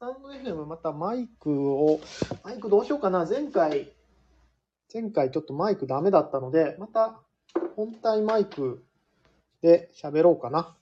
[0.00, 2.00] タンド FM またマイクを、
[2.42, 3.26] マイクどうしようかな。
[3.26, 3.92] 前回、
[4.90, 7.20] 前回ちょっとマイクダメだったので、また
[7.76, 8.82] 本体マイク
[9.60, 10.74] で喋ろうかな。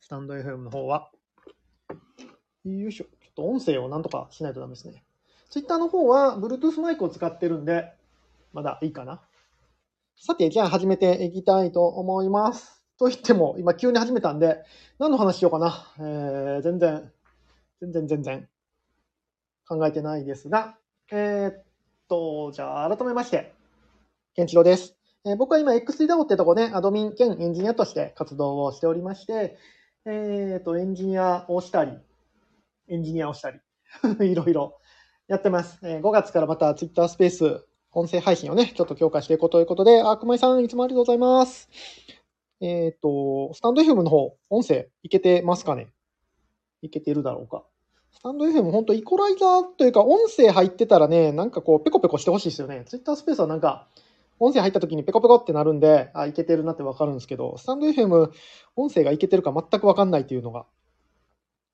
[0.00, 1.10] スタンド FM の方は。
[2.64, 3.04] よいしょ。
[3.04, 5.04] ちょっと音声をなんとかしないとダメですね。
[5.50, 7.92] Twitter の方は Bluetooth マイクを使ってるんで、
[8.54, 9.20] まだいいかな。
[10.16, 12.82] さて、じゃあ始めていきたいと思います。
[12.98, 14.64] と言っても、今急に始めたんで、
[14.98, 15.92] 何の話しようかな。
[15.98, 17.12] えー、全然、
[17.82, 18.48] 全然全然
[19.66, 20.78] 考えてないですが、
[21.10, 21.64] えー、っ
[22.08, 23.52] と、じゃあ改めまして、
[24.34, 24.94] ケンチロです。
[25.24, 29.56] えー僕は今 XDAO ってとこでアドミン兼エンジニアとして活動をしておりまして、
[30.04, 31.98] えー、っと、エンジニアをしたり、
[32.88, 33.58] エンジニアをしたり、
[34.30, 34.78] いろいろ
[35.26, 35.80] やってます。
[35.82, 41.68] えー5月からまた Twitter スペース、音声配信をね、ちょっと強化していこうということで、あ、熊井さん、いつもありがとうございます。
[42.60, 45.92] えっ、と、スタンド FM の方、音声いけてますかね？
[46.80, 47.64] いけてるだろうか？
[48.12, 52.84] スタンド FM 本当イコライザーというか、音声入ってたらね、なんかこう、ペコペコしてほしいですよね。
[52.86, 53.88] Twitter スペースはなんか、
[54.38, 58.30] 音声入った時にペコペコってなるんで、あ、いけてるなってわかるんですけど、スタンド FM、
[58.76, 60.66] 音声がいけてるか全くわかんないっていうのが、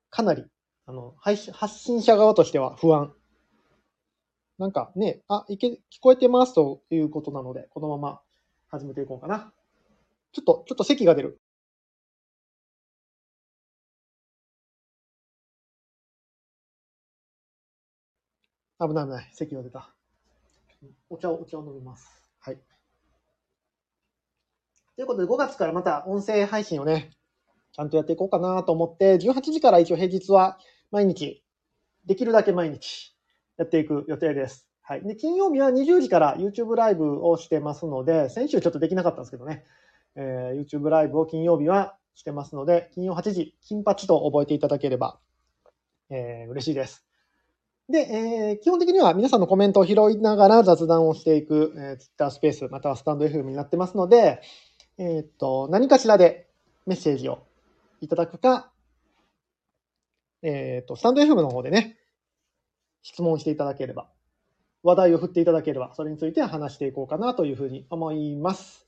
[0.09, 0.45] かなり、
[0.85, 3.13] あの、配信発信者側としては不安。
[4.57, 8.21] なんかね、あ、いけ、聞こえてますということなので、このまま
[8.69, 9.53] 始めていこうかな。
[10.31, 11.39] ちょっと、ちょっと咳が出る。
[18.79, 19.29] 危ない危ない。
[19.33, 19.93] 咳が出た。
[21.09, 22.09] お茶を、お茶を飲みます。
[22.39, 22.57] はい。
[24.95, 27.11] ということで、5月からまた音声配信をね、
[27.73, 30.57] ちゃんとやっていこうかなと思って、18時から一応平日は
[30.91, 31.43] 毎日、
[32.05, 33.15] できるだけ毎日
[33.57, 34.67] やっていく予定です。
[34.81, 35.03] はい。
[35.03, 39.65] で、金曜日は20時から YouTube ライブをしてますので、先週ちょっとできなかったんですけどね、
[40.15, 45.19] えー YouTube ライブを金曜日はしてますので、金曜8時、金八と覚えていただければ、
[46.09, 47.08] えー嬉しいです。
[47.89, 54.41] で、えー基本的には皆さんのコメントを拾いながら雑談をしていく、えー Twitter スペース、またはスタンド FM になってますので、
[54.99, 56.47] えーっと、何かしらで
[56.85, 57.39] メッセージを
[58.01, 58.71] いただくか、
[60.43, 61.97] えーっと、スタンド FM の方でね、
[63.01, 64.07] 質問していただければ、
[64.83, 68.85] 話題を振っていただければ、それについて話していこうかなというふうに思います。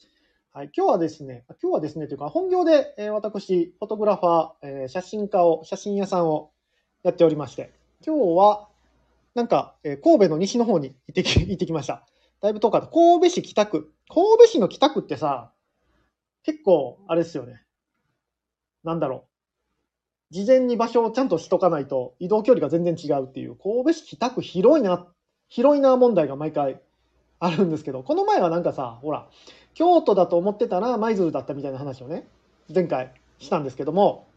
[0.53, 6.51] はい、今日はですね、今日はですね、というか、本業で、えー私、フォトグラファー、えー写真家を、写真屋さんを
[7.03, 7.72] やっておりまして、
[8.06, 8.70] 今日は、
[9.33, 12.05] なんか、えー神戸の西の方に行ってき、 行ってきました。
[12.41, 12.87] だいぶ遠かった。
[12.87, 13.93] 神戸市北区。
[14.09, 15.53] 神戸市の北区ってさ、
[16.43, 17.63] 結構、あれですよね。
[18.83, 19.27] なんだろ
[20.31, 20.33] う。
[20.33, 25.07] 事前に場所をちゃんとしとかないと移動距離が全然違うっていう、神戸市北区広いな、
[25.49, 26.81] 広いな問題が毎回
[27.39, 29.27] あるんですけど、この前はなんかさ、ほら、
[29.73, 32.27] 京都だと思ってたら舞鶴だったみたいな話をね、
[32.73, 34.27] 前回したんですけども、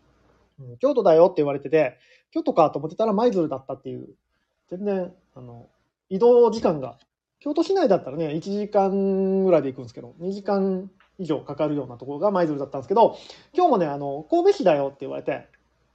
[0.81, 1.97] 京都だよって言われてて、
[2.31, 4.09] 京都かと思ってたら舞鶴だったっていう、
[4.77, 5.69] 全然、あの、
[6.09, 6.99] 移動時間が、
[7.41, 13.17] 京都市内だったらね、1時間ぐらいで行くんですけど、2時間以上かかるようなところが舞鶴だったんですけど、
[13.53, 15.47] 今日もね、あの、神戸市だよって言われて、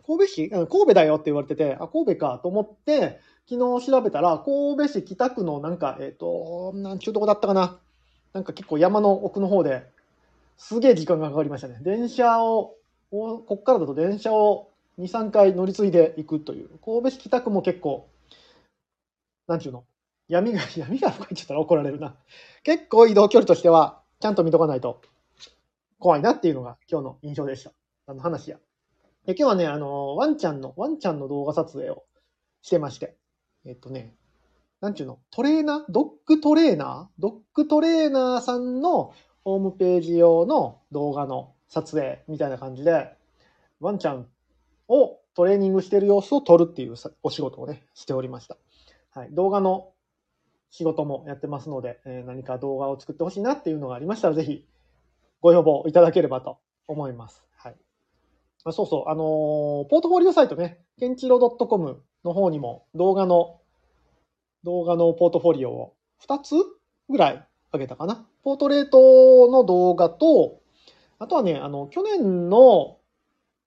[0.06, 0.50] 神戸市？
[0.50, 3.20] 神戸だよって言われてて、あ、神戸かと思って、
[3.50, 7.78] 昨日調べたら、神戸市北区のなんか、えっ、と、なんちゅうとこだったかな？
[8.34, 9.84] なんか結構山の奥の方で、
[10.58, 11.80] すげえ時間がかかりましたね。
[11.82, 12.76] 電車を、
[13.12, 14.70] こっからだと電車を
[15.00, 16.70] 2、3回乗り継いでいくという。
[16.84, 18.08] 神戸市北区も結構、
[19.50, 19.84] なんちゅうの？
[20.28, 22.16] 闇が、 闇が深いって言ったら怒られるな。
[22.64, 25.02] 結構移動距離としては、ちゃんと見とかないと
[25.98, 27.72] 怖いなっていうのが今日の印象でした。
[28.06, 28.58] あの話や。
[29.26, 32.04] で今日はね、あの、ワンちゃんの、ワンちゃんの動画撮影を
[32.62, 33.18] してまして。
[33.66, 34.16] えっとね、
[34.82, 35.86] なんちゅうの、トレーナー？
[35.90, 37.22] ドッグトレーナー？
[37.22, 43.16] ドッグトレーナーさんのホームページ用の動画の撮影みたいな感じで、
[43.80, 44.28] ワンちゃん
[44.88, 48.58] をトレーニングしてる様子を撮るっていうお仕事をね、しておりました。
[49.12, 49.30] はい。
[49.32, 49.92] 動画の
[50.70, 54.66] 仕事もやってますので、えー何か動画を作ってほしいなっていうのがありましたら、ぜひ
[55.42, 57.44] ご要望いただければと思います。
[57.56, 57.76] はい。
[58.66, 59.26] あそうそう、あのー
[59.90, 63.62] ポートフォリオサイトね、ケンチロ .com の方にも動画の、
[64.64, 66.56] 動画のポートフォリオを2つ
[67.10, 68.28] ぐらい上げたかな。
[68.44, 70.62] ポートレートの動画と、
[71.18, 72.98] あとはね、あの、去年の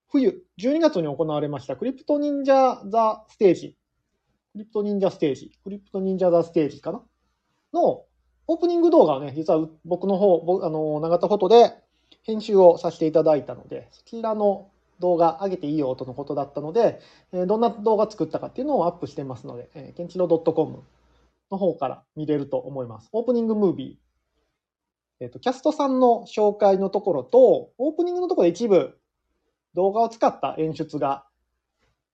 [0.09, 3.77] 冬、12月に行われましたクリプト忍者ザステージ。
[4.52, 5.58] クリプト忍者ステージ。
[5.64, 7.02] クリプト忍者ザステージかな？
[7.72, 8.04] の
[8.46, 11.72] オープニング動画をね、実は僕の方、僕あの、長田フォトで
[12.22, 14.70] 編集をさせていただいたので、そちらの
[15.00, 17.00] 動画上げていいよとのことだったので、
[17.32, 20.82] えどんな動画作ったかっていうのをアップしてますので、えー、ケンチロ .com
[21.50, 23.08] の方から見れると思います。
[23.12, 25.25] オープニングムービー。
[25.25, 28.99] えっ、と、キャストさんの紹介のところと、オープニングのところで一部
[29.75, 31.25] 動画を使った演出が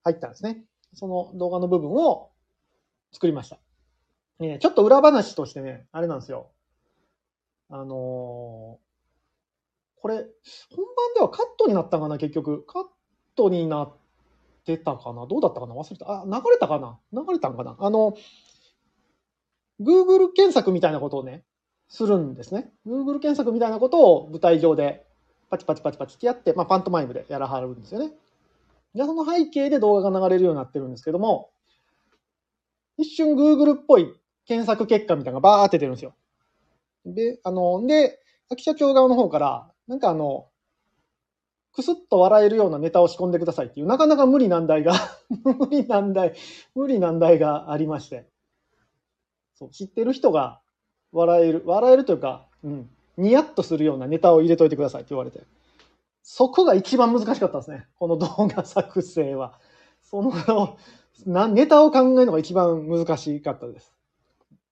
[0.05, 0.63] 入ったんですね。
[0.93, 2.28] その動画の部分を
[3.11, 3.57] 作りました。
[4.39, 6.47] ね、ちょっと裏話としてね、あれなんですよ。
[7.69, 8.89] あのー
[10.01, 10.27] これ、本番
[11.13, 12.63] ではカットになったかな、結局。
[12.63, 12.85] カッ
[13.35, 13.91] トになっ
[14.63, 15.25] てたかな？
[15.27, 15.75] どうだったかな？
[15.75, 16.21] 忘れた。
[16.21, 16.97] あ、流れたかな？
[17.11, 17.75] 流れたんかな？
[17.77, 18.15] あの、
[19.81, 21.43] Google 検索みたいなことをね、
[21.89, 22.71] するんですね。
[22.87, 25.05] Google 検索みたいなことを舞台上で
[25.49, 28.13] パチパチパチパチってやって、まあ、パントマイムでやらはるんですよね。
[28.95, 31.49] じゃその背景で動画が流れるようになってるんですけども、
[32.99, 34.13] 一瞬 Google っぽい
[34.45, 36.13] 検索結果みたいなのがバーって出るんですよ。
[37.05, 38.19] で、あの、で、
[38.49, 40.47] 秋社長側の方から、なんかあの、
[41.71, 44.93] くすっと笑えるようなネタを仕込んでくださいっていう、なかなか無理難題が
[45.43, 46.33] 無理難題、
[46.75, 48.27] 無理難題がありまして。
[49.55, 50.59] そう、知ってる人が
[51.13, 55.39] 笑える、笑えるというか、うん、ニヤッとするようなネタを入れといてくださいって言われて。
[56.21, 57.87] そこが一番難しかったですね。
[57.97, 59.57] この動画作成は。
[60.01, 60.77] その、
[61.25, 63.93] なネタを考えるのが一番難しかったです。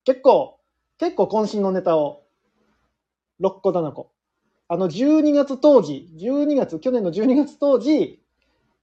[0.05, 0.59] 結構、
[0.97, 2.23] 結構渾身のネタを、
[3.41, 4.11] 6個7個。
[4.67, 8.21] あの、12月当時、12月、去年の12月当時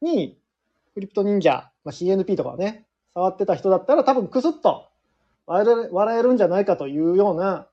[0.01, 0.39] に、
[0.95, 4.89] クリプト忍者、まあ、CNP とかね、触ってた人だったら多分クスッと
[5.47, 7.69] 笑えるんじゃないかというような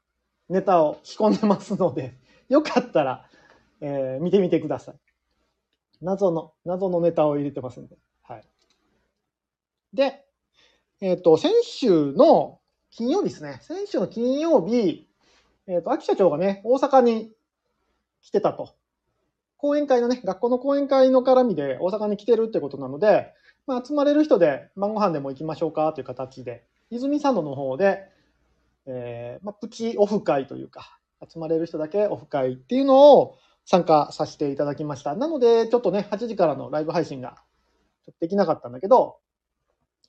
[0.49, 2.15] ネタを仕込んでますので、
[2.49, 3.25] よかったら、
[3.79, 4.95] えー見てみてください。
[6.01, 7.97] 謎の、謎のネタを入れてますんで。
[9.93, 10.25] で、
[11.01, 12.59] えっ、と、先週の
[12.91, 13.59] 金曜日ですね。
[13.61, 15.07] 先週の金曜日、
[15.67, 17.31] えっ、と、秋社長がね、大阪に
[18.21, 18.75] 来てたと。
[19.57, 23.33] 講演会のね、学校の講演会の絡みで大阪に来てるってことなので、
[23.67, 28.09] まあ、集まれる人で晩ご飯でも行きましょうかという形で、泉佐野の方で、
[28.87, 30.97] えーまあ、プチオフ会というか、
[31.29, 35.15] 集まれる人だけオフ会っていうのを参加させていただきました。
[35.15, 37.37] なので、ちょっとね、8時からのライブ配信が
[38.19, 39.17] できなかったんだけど、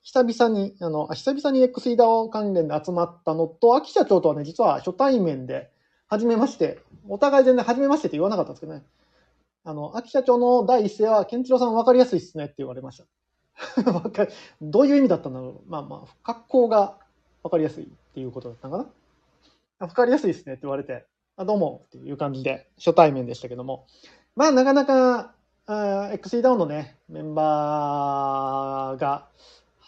[0.02, 5.70] 久々に、あの、久々に XEDAO 関連で集まったのと、秋社長とはね、実は初対面で、
[6.08, 8.82] 初めまして、お互い全然初めましてって言わなかったんですけどね。
[9.64, 13.04] あの、秋社長の第一声は、ケンチロウさん分かりやすいっすねって言われました。
[14.60, 15.70] どういう意味だったんだろう。
[15.70, 16.99] まあまあ、格好が
[17.44, 18.90] 分かりやすいっていうことだったのか
[19.78, 19.87] な。
[19.87, 21.06] 分かりやすいですねって言われて、
[21.37, 23.87] あどうもっていう感じで初対面でしたけども。
[24.34, 25.34] まあ、なかなか、
[25.66, 29.28] XE ダウンのね、メンバーが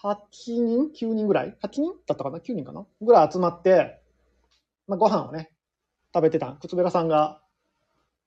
[0.05, 0.17] 8
[0.49, 2.87] 人 ?9 人ぐらい ?8 人だったかな ?9 人かな？
[3.01, 4.01] ぐらい集まって、
[4.87, 5.51] まあ、ご飯をね、
[6.12, 7.41] 食べてた、靴べらさんが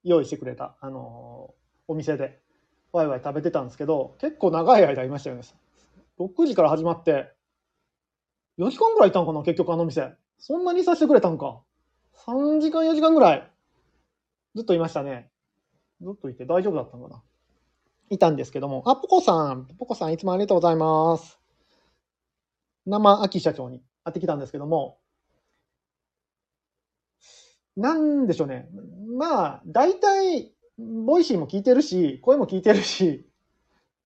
[0.03, 1.57] 用意してくれた、あのー
[1.89, 2.41] お店で、
[2.91, 5.43] ワイワイ食べてたんですけど、結構長い間いましたよね。
[6.19, 7.31] 6時から始まって、
[8.57, 10.13] 4時間ぐらいいたんかな、結局あの店。
[10.39, 11.61] そんなにさせてくれたんか。
[12.25, 13.51] 3時間、4時間ぐらい、
[14.55, 15.29] ずっといましたね。
[16.01, 17.23] ずっといて大丈夫だったのかな？
[18.09, 18.83] いたんですけども。
[18.85, 19.67] あ、ポコさん。
[19.79, 21.39] ポコさん、いつもありがとうございます。
[22.87, 24.97] 生秋社長に会ってきたんですけども。
[27.75, 28.67] なんでしょうね。
[29.17, 30.51] まあ、大体、
[31.05, 33.27] Voicy も聞いてるし、声も聞いてるし、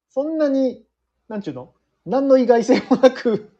[0.09, 0.85] そんなに、
[1.29, 1.73] なんちゅうの？
[2.05, 3.51] 何の意外性もなく、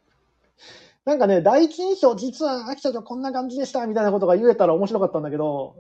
[1.06, 5.75] なんかね、第一印象、実は秋社長こんな感じでした、みたいなことが言えたら面白かったんだけど、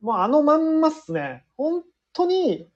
[0.00, 1.44] もうあのまんまっすね。
[1.56, 2.68] 本当に、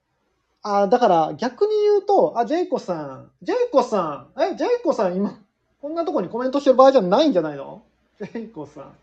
[0.62, 5.38] あだから逆に言うと、あ、ジェイコさん、ジェイコさん、え、ジェイコさん今、
[5.86, 7.84] こんなとこにコメントしてる場合じゃないんじゃないの？
[8.18, 8.96] ジェイコさん。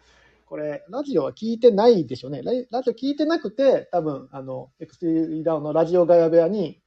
[0.45, 2.41] これ、ラジオは聞いてないでしょうね。
[2.71, 6.81] ラジオ聞いてなくて、多分、あの、エクスティダウンのラジオガヤ部屋に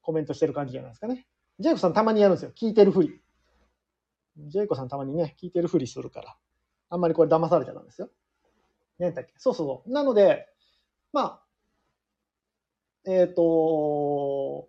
[0.00, 1.26] コメントしてる感じじゃないですかね。
[1.58, 2.52] ジェイコさんたまにやるんですよ。
[2.54, 3.20] 聞いてるふり。
[4.46, 6.36] ジェイコさんたまにね、聞いてるふりするから。
[6.90, 8.10] あんまりこれ騙されちゃなんですよ。
[9.00, 9.32] 何だっけ？
[9.38, 9.90] そうそうそう。
[9.92, 10.46] なので、
[11.12, 11.42] ま
[13.04, 14.68] あ、えっ、と、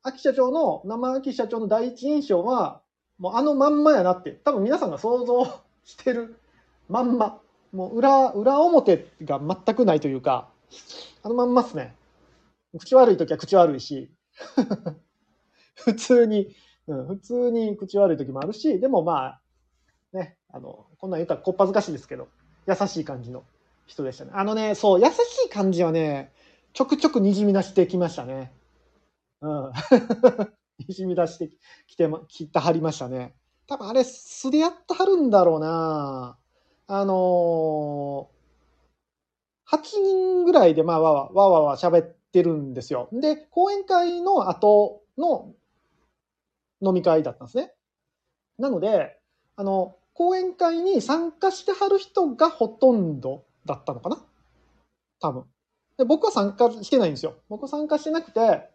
[0.00, 2.82] 秋社長の、生秋社長の第一印象は、
[3.18, 5.44] もうあのまんまやなって、多分皆さんが想像
[5.84, 6.36] してる
[6.88, 7.40] まんま。
[7.72, 10.48] もう裏、裏表が全くないというか、
[11.22, 11.94] あのまんまっすね。
[12.78, 14.10] 口悪い時は口悪いし、
[15.74, 16.54] 普通に、
[16.86, 19.40] うん、普通に口悪い時もあるし、でもまあ、
[20.12, 22.28] ね、あの、こんなん言ったらこっぱずかしいですけど、
[22.66, 23.44] 優しい感じの
[23.86, 24.30] 人でしたね。
[24.34, 26.32] あのね、そう、優しい感じはね、
[26.72, 28.52] ちょくちょくにじみ出してきましたね。
[29.40, 29.72] うん。
[30.78, 31.50] にじみ出して
[31.86, 33.34] きてま、きたはりましたね。
[33.66, 36.38] 多分あれ素でやってはるんだろうな
[36.86, 43.08] あのー、8人ぐらいでまあわわわわわ喋ってるんですよ。
[43.12, 45.52] で、講演会の後の
[46.80, 47.72] 飲み会だったんですね。
[48.58, 49.18] なので、
[49.56, 54.24] あの、講演会に参加してはる人がほとんどだったのかな
[55.20, 55.44] 多分。
[55.98, 57.34] で僕は参加してないんですよ。
[57.48, 58.68] 僕は参加してなくて、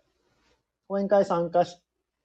[0.88, 1.77] 講演会参加し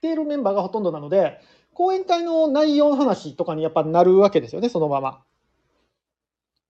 [0.06, 1.40] ているメンバーがほとんどなので、
[1.74, 5.22] 講演会の内容の話とかにやっぱなるわけですよね、そのまま。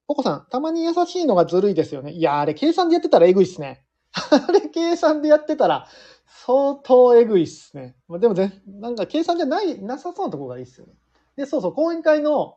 [0.06, 2.12] ココさん、たまに優しいのがずるいですよね。
[2.12, 3.84] いや、あれ計算でやってたらえぐいっすね。
[4.12, 5.88] あれ計算でやってたら
[6.26, 7.96] 相当えぐいっすね。
[8.08, 10.94] でもぜ、なんか計算じゃない、なさそうなところがいいっすよね。
[11.36, 12.56] で、そうそう、講演会の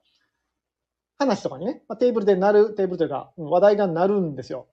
[1.18, 4.68] 話とかにね、まあ、テーブルでなる、テーブルというか、話題がなるんですよ。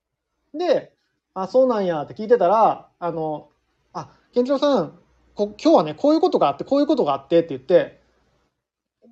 [0.54, 0.92] で、
[1.34, 3.48] あ、そうなんやって聞いてたら、あの、
[3.92, 4.98] あ、健一郎さん、
[5.36, 8.00] 今日はね、こういうことがあって、こういうことがあってって言って、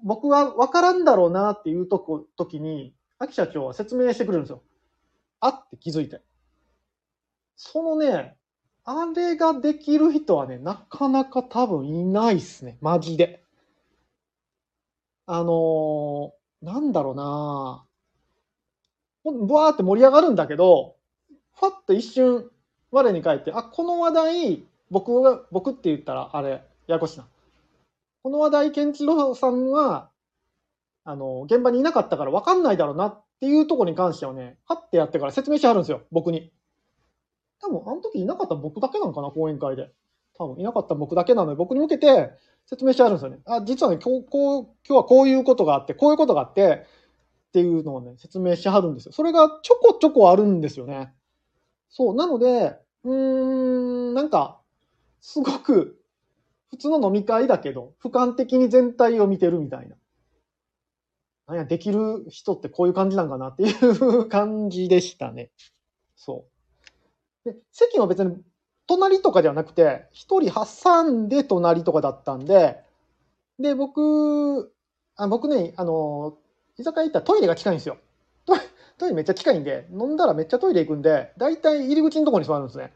[0.03, 4.63] 僕は分からんだろうなっていうとこ、時に、秋社長は説明してくれるんですよ。
[5.41, 6.23] あって気づいて。
[7.57, 8.37] そのね、
[8.85, 12.79] あれができる人はね、なかなか多分いないっすね。
[12.81, 13.43] マジで。
[15.27, 17.85] あのー、なんだろうな
[19.25, 20.97] ブワーって盛り上がるんだけど、
[21.55, 22.51] ふわっと一瞬、
[22.91, 27.27] 我に返って、あ、この話題、僕が、僕って言ったら、あれ、ややこしいな。
[28.23, 30.11] この話題、ケンチロさんは、
[31.05, 36.51] あの、現場にいなかったから分かんないだろうなっていうところに関してはね、はってやってから説明してはるんですよ、僕に。
[37.61, 39.91] 多分、あの時いなかった僕だけなのかな、講演会で。
[40.37, 42.33] 多分、いなかった僕だけなので、僕に向けて
[42.67, 43.39] 説明してあるんですよね。
[43.47, 46.87] あ、実はね、今日、こう、今日はこういうことがあって、こういうことがあって、
[47.49, 49.13] っていうのをね、説明してはるんですよ。
[49.13, 51.13] それがちょこちょこあるんですよね。
[51.89, 52.15] そう。
[52.17, 54.61] なので、うーん、なんか、
[55.25, 55.99] すごく
[56.69, 59.97] 普通の飲み会だけど、俯瞰的に全体を見てるみたいな。
[61.47, 65.51] なんや、できる人ってこういう感じなんかなっていう感じでしたね。
[66.15, 66.45] そ
[67.47, 67.51] う。
[67.51, 68.37] で、席も別に
[68.87, 72.83] 隣とかではなくて、一人挟んで隣とかだったんで、
[73.59, 74.75] で、僕、
[75.17, 76.37] あ僕ね、あの、
[76.77, 77.97] 居酒屋行ったらトイレが近いんですよ。
[78.99, 82.93] トイレめっちゃ近いんで、飲んだらめっちゃトイレ行くんで、だいたい入り口のところに座るんですね。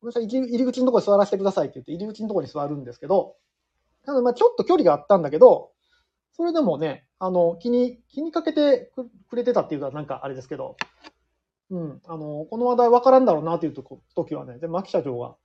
[0.00, 3.36] ごめんなさい、入り口のところに座らせてくださいって言って、入り口のところに座るんですけど、
[4.06, 5.72] なので、まあちょっと距離があったんだけど、
[6.32, 8.90] それでもね、あの、気に、気にかけて
[9.28, 10.76] くれてたっていうか、なんかあれですけど、
[11.70, 15.36] うん、あの、この話題分からんだろうなっていうと時はね、で、牧社長が、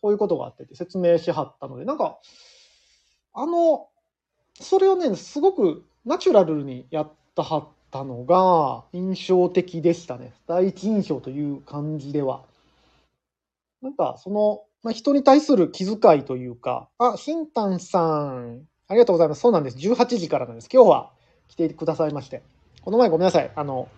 [0.00, 2.20] こういうことがあってて説明しはったので、なんか、
[3.34, 3.88] あの、
[4.54, 10.32] それをね、すごくナチュラルにやったはったのが印象的でしたね。
[10.46, 12.44] 第一印象という感じでは。
[13.82, 19.40] なんか、その、まあ、人に対する気遣いというか、あ、しんたんさん、ありがとうございます。
[19.40, 19.76] そうなんです。
[19.76, 20.68] 18時からなんです。
[20.72, 21.10] 今日は
[21.48, 22.42] 来てくださいまして。
[22.82, 23.50] この前ごめんなさい。
[23.54, 23.88] あの、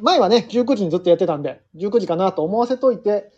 [0.00, 3.30] 前はね、19時にずっとやってたんで、19時かなと思わせといて、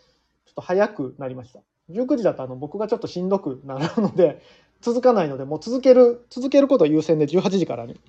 [0.45, 1.59] ちょっと早くなりました。
[1.91, 4.41] 19時だとあの僕がちょっとしんどくなるので、
[4.81, 7.99] 続かないので、もう続ける、続けることを優先で18時からに。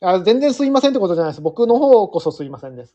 [0.00, 1.40] あ全然すいませんってことじゃないです。
[1.40, 2.94] 僕の方こそすいませんです。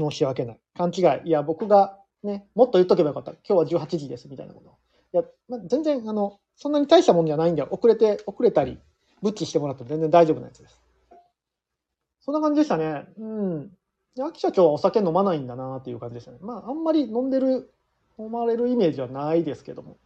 [0.00, 0.60] 申し訳ない。
[0.76, 1.28] 勘違い。
[1.28, 3.32] いや、僕がね、もっと言っとけばよかった。
[3.48, 4.78] 今日は18時です、みたいなこと。
[5.12, 8.78] いや、まあ、全然、あの、そんなに大したもんじゃないんで、遅れて、遅れたり、
[9.22, 10.80] ブッチしてもらっても全然大丈夫なやつです。
[12.20, 13.06] そんな感じでしたね。
[13.18, 13.70] うん。
[14.18, 16.38] 秋社長はお酒飲まないんだなっていう感じでしたね。
[16.40, 17.72] まあ、あんまり飲んでる、
[18.18, 19.96] 飲まれるイメージはないですけども。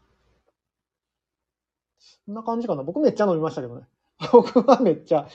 [1.98, 2.82] そんな感じかな。
[2.82, 3.82] 僕めっちゃ飲みましたけどね。
[4.32, 5.28] 僕はめっちゃ、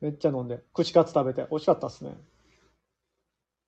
[0.00, 2.16] めっちゃ飲んで、串カツ食べて美味しかったっすね。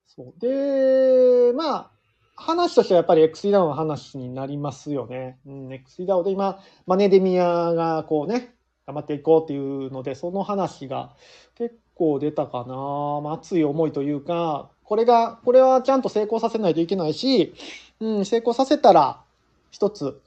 [0.06, 0.40] そう。
[0.40, 1.90] で、まあ、
[2.36, 5.38] 話としてはやっぱり XEDAO の話になりますよね。
[5.46, 8.54] うん、XEDAO で今、マネデミアがこうね、
[8.86, 11.14] 頑張っていこうっていうので、その話が
[11.56, 12.74] 結構出たかな。
[13.22, 17.54] まあ、熱い思いというか、これが、これはちゃんと成功させないといけないし、
[18.00, 19.24] うん、成功させたら、
[19.70, 20.20] 一つ、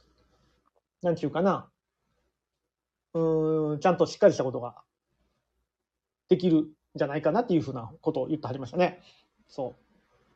[1.02, 1.70] なんちゅうかな、
[3.14, 4.76] うん、ちゃんとしっかりしたことが
[6.28, 9.02] できるんじゃないかなっていうふうなことを言ってはりましたね。
[9.50, 9.76] そ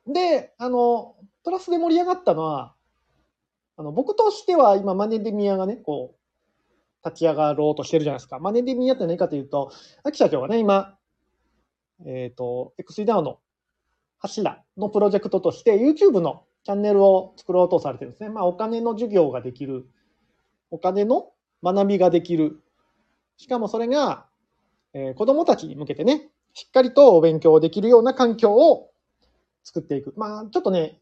[0.07, 0.13] う。
[0.13, 2.75] で、あの、プラスで盛り上がったのは、
[3.77, 8.39] あの、僕としては今、マネデミアがね、こう、立ち上がろうとしてるじゃないですか。
[8.39, 9.71] マネデミアって何かというと、
[10.03, 10.97] 秋社長がね、今、
[12.05, 13.39] えっ、ー、と、XDAO の
[14.19, 18.29] 柱のプロジェクトとして YouTube のチャンネルを作ろうとされてるんですね。
[18.29, 19.85] まあ、お金の授業ができる、
[20.71, 22.61] お金の学びができる。
[23.37, 24.25] しかもそれが、
[24.93, 28.92] えー、子供たちに向けてね、しっかりとお勉強できるような環境を
[29.63, 30.13] 作っていく。
[30.17, 30.99] まあ、ちょっとね、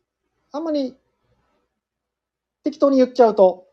[0.52, 0.96] あんまり
[2.64, 3.68] 適当に言っちゃうと、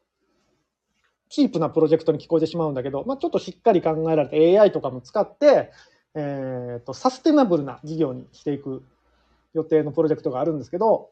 [1.28, 5.72] チープなプロジェクトに聞こえてしまうんだけど、まあ、ちょっとしっかり考えられて AI とかも使って、
[6.14, 8.82] えっ、ー、と、サステナブルな事業にしていく
[9.52, 11.10] 予定のプロジェクトがあるんですけど、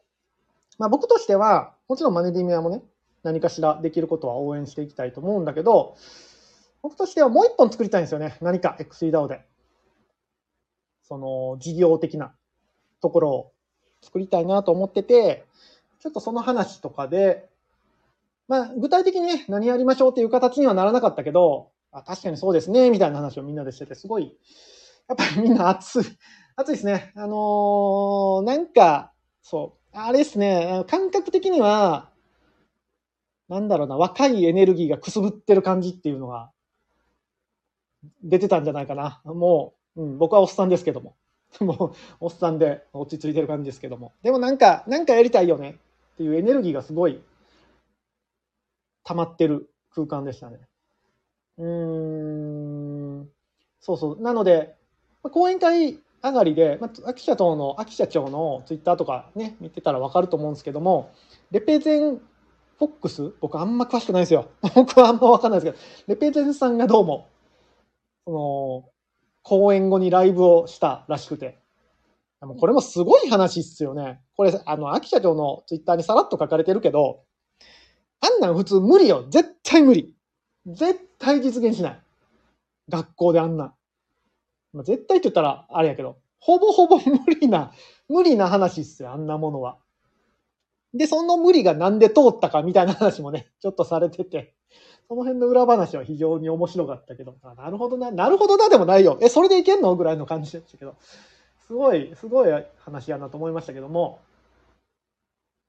[0.79, 2.81] まあ、僕としては、もちろんマネディミアもね、
[3.23, 5.95] 何かしらできることは応援していきたいと思うんだけど、
[6.81, 8.37] 僕としてはもう一本作りたいんですよね。
[8.41, 9.45] 何か XEDAO で。
[11.03, 12.33] その事業的な
[13.01, 13.51] ところを
[14.07, 15.45] 作りたいなと思ってて、
[15.99, 17.45] ちょっとその話とかで、
[18.47, 24.33] まあ、具体的にね、何やりましょうっていう形にはならなかったけど、あ確かにそうですね、みたいな話をみんなでしてて、すごい、
[25.09, 26.03] やっぱりみんな熱い、
[26.55, 27.11] 熱いですね。
[27.15, 29.11] あのー、なんか、
[29.41, 32.09] そう、あれですね、感覚的には、
[33.49, 36.51] なんだろうな、若いエネルギーがくすぶってる感じっていうのが、
[38.23, 39.21] 出てたんじゃないかな。
[39.25, 41.15] もう、うん、僕はおっさんですけども。
[41.61, 44.13] もう、おっさんで落ち着いてる感じですけども。
[44.21, 45.79] でもなんか、なんかやりたいよね
[46.13, 47.21] っていうエネルギーがすごい
[49.03, 50.59] 溜まってる空間でしたね。
[51.57, 53.29] うーん、
[53.79, 54.21] そうそう。
[54.21, 54.75] なので、
[55.23, 61.11] 講演会上がりで、まあ、秋社長の、秋社長のツイッターとかね、見てたらわかると思うんですけども、
[61.51, 62.17] レペゼン
[62.77, 64.49] フォックス僕あんま詳しくないですよ。
[64.75, 65.73] 僕はあんまわかんないです
[66.05, 67.27] けど、レペゼンさんがどうも、
[68.25, 68.89] その、
[69.47, 71.57] 講演後にライブをしたらしくて。
[72.41, 74.19] もこれもすごい話っすよね。
[74.35, 77.23] これ、あの、秋社長のツイッターにさらっと書かれてるけど、
[78.19, 79.25] あんなん普通無理よ。
[79.29, 80.13] 絶対無理。
[80.65, 82.01] 絶対実現しない。
[82.89, 83.73] 学校であんな。
[84.73, 87.71] まあ、絶対って言ったらあれやけど、ほぼほぼ無理な、
[88.09, 89.77] 無理な話っすよ、あんなものは。
[90.93, 94.56] で、その無理がなんで通ったかみたいな話もね、ちょっとされてて、
[95.09, 99.17] その辺の裏話は非常に面白かったけど、あなるほどな、なるほどなでもないよ。
[99.21, 99.95] え、それでいけんの？
[99.95, 100.95] ぐらいの感じでしたけど、
[101.65, 104.19] すごい、すごい話やなと思いましたけども、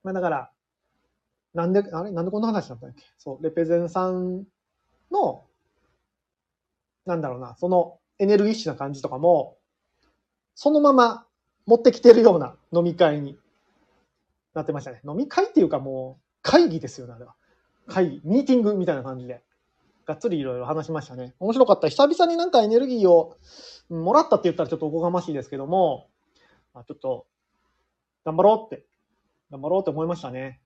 [0.02, 0.50] まあだから、
[1.54, 2.10] なんで、あれ？
[2.10, 3.04] なんでこんな話だったんだっけ？
[3.16, 4.44] そう、レペゼンさん
[5.12, 5.44] の、
[7.06, 9.56] なんだろうな、そのエネルギッシュな感じとかも、
[10.56, 11.26] そのまま
[11.66, 13.38] 持ってきてるような飲み会に
[14.54, 15.00] なってましたね。
[15.08, 17.36] 飲み会っていうかもう会議ですよね、あれは。
[17.88, 19.42] 会議、ミーティングみたいな感じで、
[20.06, 21.34] がっつりいろいろ話しましたね。
[21.38, 21.88] 面白かった。
[21.88, 23.36] 久々になんかエネルギーを
[23.88, 26.08] もらったって言ったらちょっとおこがましいですけども、
[26.72, 27.26] まあ、ちょっと
[28.24, 28.84] 頑張ろうって、
[29.50, 30.60] 頑張ろうって思いましたね。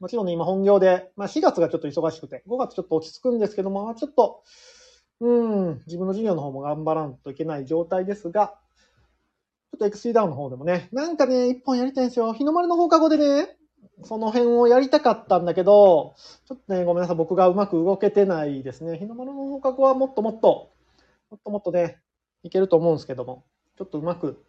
[0.00, 4.42] もちろんね、今本業で、まあ4月がちょっと忙しくて、5月ちょっと落ち着くんですけども、ちょっと、
[5.20, 8.58] うん、自分の事業の方も頑張らんといけない状態ですが、
[9.70, 12.32] ちょっと XC ダウンの方でもね、なんかね、一本やりたいんですよ。
[12.32, 13.56] 日の丸の放課後でね、
[14.04, 16.14] その辺をやりたかったんだけど、
[16.46, 18.98] ちょっとね、ごめんなさい、僕がうまく動けてないですね。
[18.98, 20.72] 日の丸の放課後はもっともっと、
[21.30, 22.00] もっともっとね、
[22.42, 23.44] いけると思うんですけども、
[23.76, 24.44] ちょっとうまく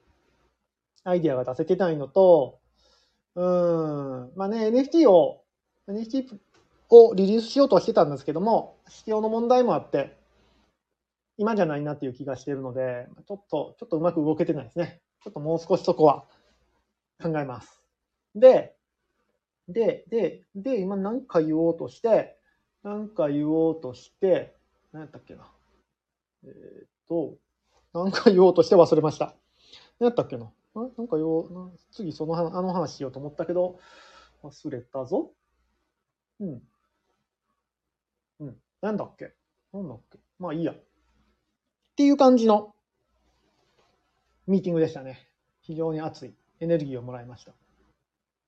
[1.03, 2.59] アイディアが出せてないのと、
[3.35, 5.43] うん、まあね、NFT を
[5.87, 6.39] NFT
[6.89, 10.17] をリリースしようとはしてたんですけども、仕様の問題もあって、
[11.37, 15.01] 今じゃないなっていう気がしてるので、ちょっと、ちょっとうまく動けてないですね。
[15.23, 16.25] ちょっともう少しそこは
[17.21, 17.81] 考えます。
[18.35, 18.75] で、
[19.67, 22.37] で、で、で、今何か言おうとして、
[22.83, 24.55] 何か言おうとして、
[24.91, 25.51] 何やったっけな。
[26.45, 27.37] えー、っと、
[27.93, 29.35] 何か言おうとして忘れました。
[29.99, 30.51] 何やったっけな。
[30.75, 33.79] なんか言おう、次そのあの話しようと思ったけど、
[34.43, 35.31] 忘れたぞ。
[36.39, 36.61] うん。
[38.39, 38.57] うん。
[38.81, 39.33] なんだっけ
[39.71, 40.73] なんだっけまあいいや。
[40.73, 40.75] っ
[41.95, 42.73] ていう感じの
[44.47, 45.29] ミーティングでしたね。
[45.61, 47.53] 非常に熱いエネルギーをもらいました。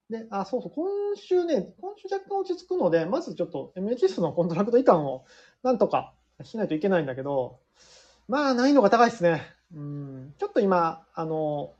[0.09, 5.25] で、あ、そうそう、今週ね、今週若干落ち着くので、まずちょっと MHS のコントラクト移管を
[5.63, 6.13] なんとか
[6.43, 7.59] しないといけないんだけど、
[8.27, 9.41] まあ難易度が高いですね。
[9.73, 11.73] うん、ちょっと今、あの、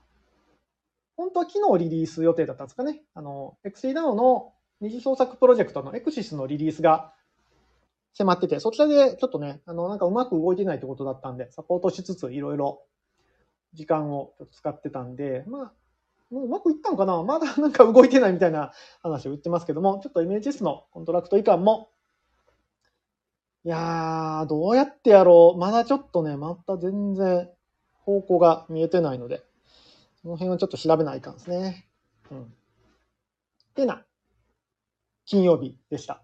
[1.18, 3.04] 本当は昨日リリース予定だったんですかね。
[3.14, 7.14] あの、XEDAO の二次創作プロジェクトのエクシスのリリースが
[8.14, 12.82] 迫ってて、そちらでちょっとね、あの、なんかうまく動いてないってことだったんで、サポートしつついろいろ
[13.74, 15.74] 時間をちょっと使ってたんで、まあ、
[16.32, 17.22] ううまくいったのかな？
[17.24, 21.90] まだなんか動いてないみたいな話を言ってますけども、ちょっと MHS のコントラクト移管も、
[23.64, 25.60] いやー、どうやってやろう？
[25.60, 27.50] まだちょっとね、また全然
[27.94, 29.44] 方向が見えてないので、
[30.22, 31.88] その辺はちょっと調べないかんですね。
[32.32, 32.54] うん。
[33.76, 34.04] てな
[35.26, 36.22] 金曜日でした。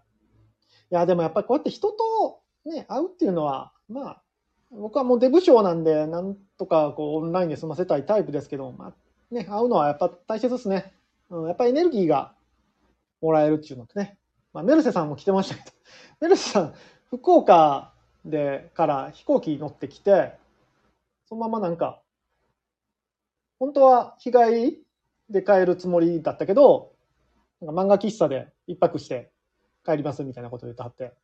[0.90, 4.22] いや、でもやっぱりこうやって人とね、会うっていうのは、まあ、
[4.70, 8.94] 僕はもうデブ賞なんで、なんとかこうオンラインで済ませたいタイプですけど、まあ、
[9.32, 10.92] ね、会うのはやっぱ大切ですね。
[11.30, 12.34] うん、やっぱエネルギーが
[13.20, 14.18] もらえるっていうのってね。
[14.52, 15.70] まあ、メルセさんも来てましたけど、
[16.20, 16.74] メルセさん、
[17.08, 20.36] 福岡でから飛行機乗ってきて、
[21.26, 22.02] そのままなんか、
[23.58, 24.86] 本当は日帰り
[25.30, 26.92] で帰るつもりだったけど、
[27.62, 29.32] なんか漫画喫茶で一泊して
[29.86, 31.14] 帰りますみたいなこと言ってはって。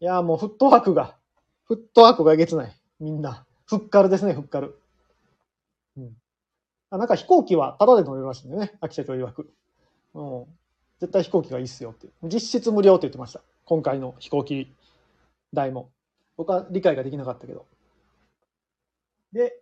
[0.00, 1.16] いや、もうフットワークが、
[1.64, 2.76] フットワークがえげつない。
[3.00, 3.46] みんな。
[3.64, 4.78] ふっかるですね、ふっかる。
[5.96, 6.16] うん。
[6.90, 9.52] あなんか飛行機はタダで乗れるらしいんだよね、秋社長曰く。
[10.14, 10.44] うん。
[11.00, 12.08] 絶対飛行機がいいっすよって。
[12.24, 13.42] 実質無料って言ってました。
[13.64, 14.74] 今回の飛行機
[15.52, 15.90] 代も。
[16.36, 17.66] 僕は理解ができなかったけど。
[19.32, 19.60] で、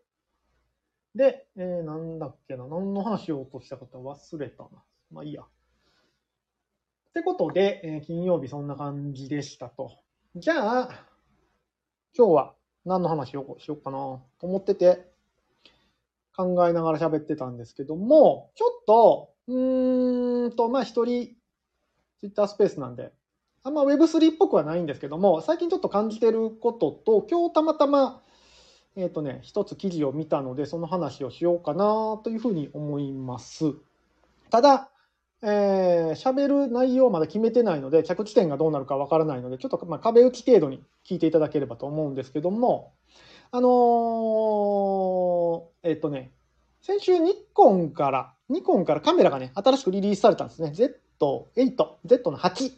[1.15, 2.67] で、えー、なんだっけな。
[2.67, 4.69] 何の話をとしたかった忘れたな。
[5.11, 5.43] まあいいや。
[5.43, 9.91] っってことで、えー金曜日そんな感じでしたと。
[10.37, 11.07] じゃあ、
[12.15, 13.97] 今日は何の話をしようかな
[14.39, 15.11] と思ってて、
[16.37, 21.35] 考えながら喋ってたんですけども、ちょっと、うーんと、まあ一人、
[22.19, 23.13] ツイッタースペースなんで、
[23.63, 28.23] あんま Web3 っぽくはないんですけども、最近ちょっと感じてることと、今日たまたま、
[28.97, 33.75] えっ、とね、一つ記事を見たので、その話をしようかなというふうに思います。
[34.51, 34.91] ただ、
[35.43, 42.95] えー、喋る内容まだ決めてないので、着地点がどうなるかわからないので、ちょっとまあ壁打ち程度に聞いていただければと思うんですけども、
[43.51, 45.26] あのー
[45.87, 46.33] えっ、とね、
[46.83, 50.71] 先週ニコンから、ニコンからカメラがね、新しくリリースされたんですね。
[50.71, 51.45] Z8、
[52.05, 52.73] Z の8。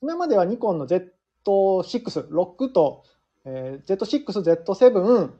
[0.00, 1.04] 今まではニコンの Z6、
[1.44, 3.04] 6と、
[3.44, 4.24] えー Z6、
[4.64, 5.32] Z7、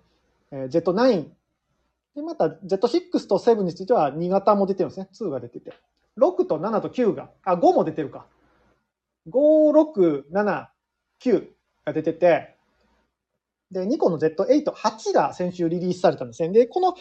[0.52, 1.26] えー Z9。
[2.16, 5.08] で、また Z6 と7については2型も出てるんですね。
[5.10, 5.72] 2が出てて。
[6.18, 8.26] 6と7と9が、あ、5も出てるか。
[9.30, 10.66] 5、6、7、
[11.22, 11.48] 9
[11.86, 12.53] が出てて、
[13.74, 16.48] で、ニコンの Z8、8が先週リリースされたんですね。
[16.50, 16.96] で、この8っ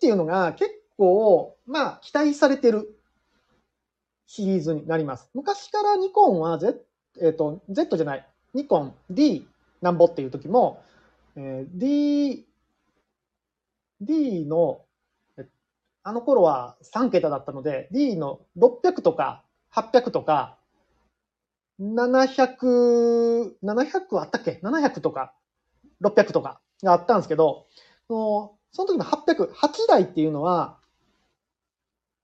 [0.00, 2.98] ていうのが結構、まあ、期待されてる
[4.26, 5.30] シリーズになります。
[5.34, 6.80] 昔からニコンは Z、
[7.20, 9.46] えっ、と、Z じゃない、ニコン D
[9.82, 10.82] なんぼっていう時も、
[11.36, 12.46] えー D、
[14.00, 14.80] D の、
[16.02, 19.44] あの頃は3桁だったので、D の600とか
[19.74, 20.56] 800とか、
[21.80, 25.34] 700、700あったっけ ?700 とか
[26.02, 27.66] 600とかがあったんですけど、
[28.08, 30.78] その時の800、8台っていうのは、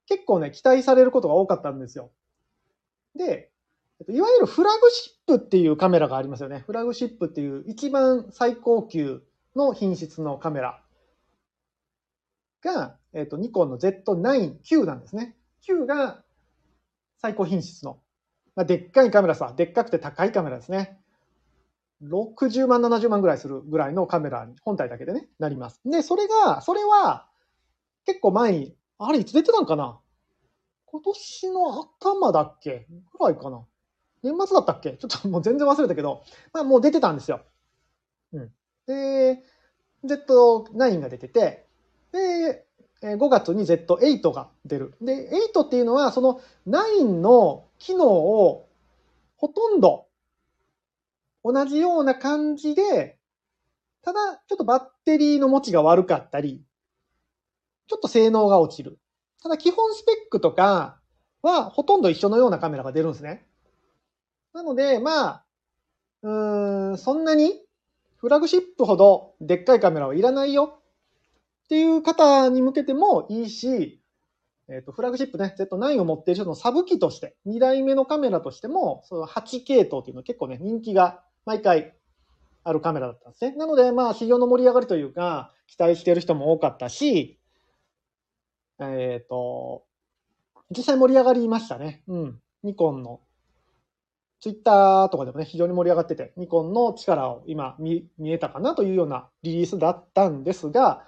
[0.07, 2.11] 結構ね、期待されることが多かったんですよ。
[3.17, 3.51] で、
[4.09, 6.65] いわゆるフラグシップっていうカメラがありますよね。
[6.67, 9.23] フラグシップっていう一番最高級
[9.57, 10.83] の品質のカメラ
[12.63, 15.37] が、えっと、ニコンの Z9、9なんですね。
[15.67, 16.23] 9が
[17.19, 18.01] 最高品質の、
[18.57, 21.01] まあ、でっかいカメラさ、でっかくて高いカメラですね。
[22.03, 25.81] 60万、70万ぐらいするぐらいのカメラに、本体だけでね、なります。
[25.85, 27.29] で、それが、それは、
[28.07, 29.99] 結構前に、あれいつ出てたんかな？
[30.87, 32.87] 今年の頭だっけ？
[33.19, 33.65] ぐらいかな
[34.23, 34.93] 年末だったっけ？
[34.93, 37.41] ちょっともう全然忘れたけど、まあもう出てたんですよ。
[38.33, 38.53] うん。
[38.87, 39.43] で、
[40.05, 41.67] Z9 が出てて、
[42.13, 42.67] で、
[43.03, 44.95] 5月に Z8 が出る。
[45.01, 48.69] で、8っていうのは、その9の機能を
[49.37, 50.07] ほとんど
[51.45, 53.19] 同じような感じで、
[54.03, 56.63] ただ、ちょっとバッテリーの持ちが悪かったり、
[57.87, 58.99] ちょっと性能が落ちる。
[59.43, 60.99] ただ、基本スペックとか
[61.43, 63.47] はほとんど一緒のようなカメラが出るんですね。
[64.55, 65.45] なので、まあ、
[66.23, 67.61] うーん、そんなに
[68.17, 70.81] フラグシップほどでっかいカメラはいらないよ
[71.65, 74.01] っていう方に向けてもいいし、
[74.69, 81.95] えっ、と、フラグシップね、Z9 を持っている人のサブ機として、2台目のカメラとしても、その8系統っていうのは結構ね、人気が毎回
[82.65, 83.57] あるカメラだったんですね。
[83.57, 87.39] なので、まあ、市場の盛り上がりというか、期待している人も多かったし、
[88.81, 89.85] えっ、と、
[90.71, 92.03] 実際盛り上がりましたね。
[92.09, 92.41] うん。
[92.63, 93.21] ニコンの、
[94.41, 101.07] ツイッターとかでもね、非常に盛り上がってて、ニコンの力を今見見えたかなというようなリリースだったんですが、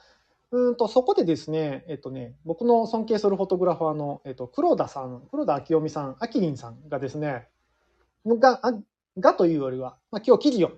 [0.53, 7.49] うんと、そこでですね、えっとね、僕の尊敬するフォトグラファーの、えっと、黒田さん、黒田明臣さん、あきりんさんがですね、
[8.27, 8.61] が、
[9.19, 10.73] がというよりは、まあ、今日記事を、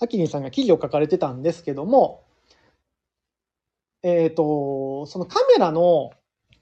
[0.00, 2.24] あきりんさんが記事を書かれてたんですけども、
[4.02, 6.10] えっ、と、そのカメラの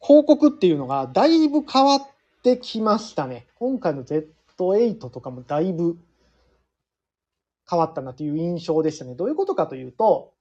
[0.01, 2.09] 広告っていうのがだいぶ変わっ
[2.43, 3.47] てきましたね。
[3.59, 5.99] 今回の Z8 とかもだいぶ
[7.69, 9.15] 変わったなという印象でしたね。
[9.15, 10.33] どういうことかというと、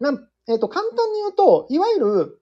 [0.00, 2.40] なんえっ、と、簡単に言うと、いわゆる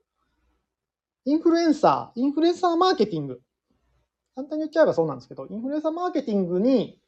[1.25, 3.41] インフルエンサー、インフルエンサーマーケティング。
[4.35, 7.01] 簡単に言っちゃえばそうなんですけど、インフルエンサーマーケティングに、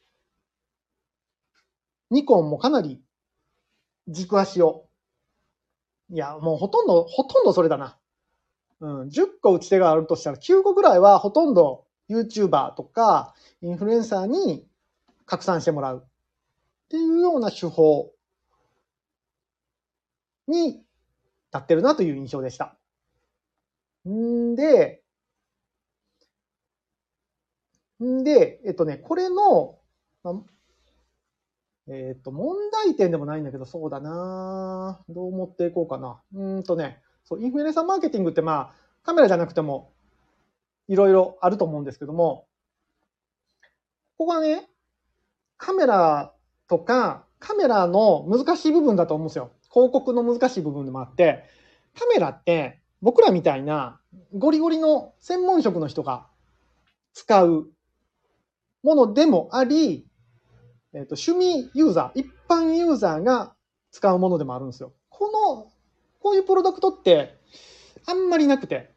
[2.10, 3.02] ニコンもかなり
[4.08, 4.86] 軸足を。
[6.10, 7.98] いや、もうほとんど、ほとんどそれだな。
[8.80, 14.66] うん、10個打ち手があるとしたら9個ぐらいはほとんど YouTuber とかインフルエンサーに
[15.24, 18.12] 拡散してもらうっていうような手法
[20.46, 20.84] に立
[21.56, 22.76] ってるなという印象でした。
[24.08, 25.02] んで、
[28.02, 29.78] んで、えっとね、これの、
[31.88, 36.20] えっと、問題点でもないんだけど、そうだなどう持っていこうかな。
[36.34, 39.92] うんとね、そう、インフルエンサーマーケティングってまあ、カメラじゃなくても、
[40.88, 42.46] いろいろあると思うんですけども、
[44.18, 44.68] ここがね、
[45.56, 46.32] カメラ
[46.68, 49.52] とか、カメラの難しい部分だと思うんですよ。
[49.72, 51.44] 広告の難しい部分でもあって、
[51.98, 54.00] カメラって僕らみたいな
[54.36, 56.26] ゴリゴリの専門職の人が
[57.12, 57.68] 使う
[58.82, 60.06] ものでもあり、
[60.96, 63.54] えっ、と、趣味ユーザー、一般ユーザーが
[63.90, 64.94] 使うものでもあるんですよ。
[65.10, 65.70] この、
[66.20, 67.36] こういうプロダクトって
[68.06, 68.90] あんまりなくて、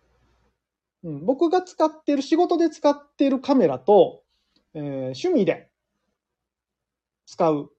[1.03, 4.23] うん、僕が使ってる、仕事で使ってるカメラと、
[4.73, 5.69] えー、趣味で
[7.25, 7.69] 使う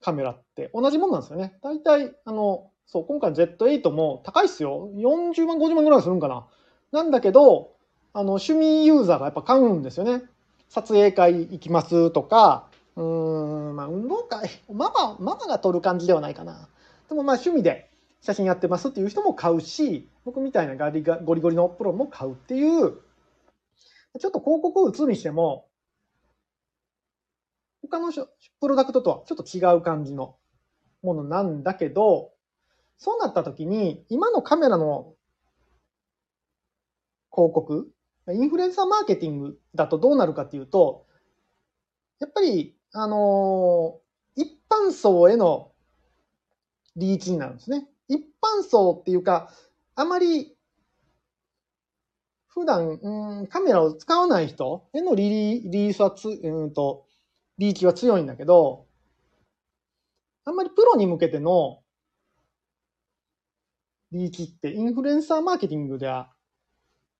[0.00, 1.58] カメラって同じものなんですよね。
[1.62, 4.90] 大体、あの、そう、今回 Z8 も高いっすよ。
[4.94, 6.46] 40万、50万ぐらいするんかな。
[6.90, 7.74] なんだけど、
[8.14, 10.22] あの、趣味ユーザーがやっぱ買うんですよね。
[10.68, 16.68] 撮影会行きますとか、うーん、まあ運動会、ママ、ママが撮る感じではないかな。
[17.08, 22.98] でもまあ趣味で写真やってますっていう人も買うし、僕みたいなガリガゴリゴリのプロも買うっていう、
[24.18, 25.68] ちょっと広告を打つにしても、
[27.82, 28.10] 他の
[28.60, 30.36] プロダクトとはちょっと違う感じの
[31.02, 32.32] ものなんだけど、
[32.98, 35.14] そうなった時に、今のカメラの
[37.30, 37.92] 広告、
[38.32, 41.06] インフルエンサーマーケティングだとどうなるかっていうと、
[42.18, 45.70] やっぱり、あのー、一般層への
[46.96, 47.86] リーチになるんですね。
[48.08, 49.50] 一般層っていうか、
[49.96, 50.56] あまり
[52.46, 57.04] 普段、うん、カメラを使わない人へのリリースはつ、うんと、
[57.58, 58.86] リーチは強いんだけど、
[60.46, 61.82] あんまりプロに向けての
[64.10, 66.32] リーチってインフルエンサーマーケティングでは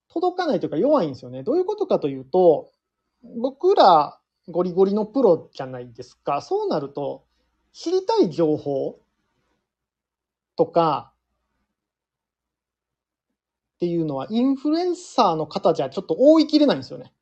[0.08, 1.42] 届かないというか弱いんですよね。
[1.42, 2.70] どういうことかというと、
[3.42, 6.40] 僕らゴリゴリのプロじゃないですか。
[6.40, 7.24] そうなると、
[7.72, 9.00] 知りたい情報
[10.56, 11.12] とか
[13.76, 17.12] っていうのはインフルエンサーの方じゃちょっと覆いきれないんですよね。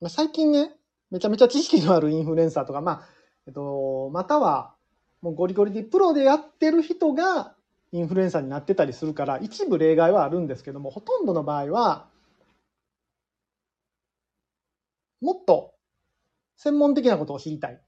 [0.00, 0.72] まあ最近ね、
[1.10, 3.08] めちゃめちゃ知識のあるインフルエンサーとか、まあ、
[3.46, 4.74] えっと、または、
[5.22, 7.54] もうゴリゴリでプロでやってる人が
[7.92, 12.08] インフルエンサーになってたりするから、一部例外はあるんですけども、ほとんどの場合は、
[15.20, 15.74] もっと
[16.56, 17.74] 専門的なことを知りたい。
[17.74, 17.78] っ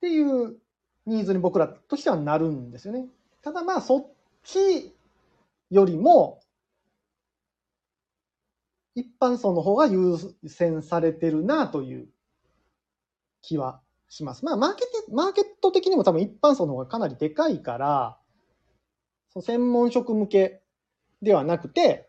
[0.00, 0.58] ていう
[1.06, 3.06] ニーズに僕らとしてはなるんですよね。
[3.42, 4.06] ただまあそっ
[4.42, 4.94] ち
[5.70, 6.40] よりも
[8.94, 10.16] 一般層の方が優
[10.46, 12.08] 先されてるなという
[13.42, 14.44] 気はします。
[14.44, 18.18] まあ、マーケティ、マーケット的にも多分一般層の方がかなりでかいから、
[19.40, 20.62] 専門職向け
[21.20, 22.08] ではなくて、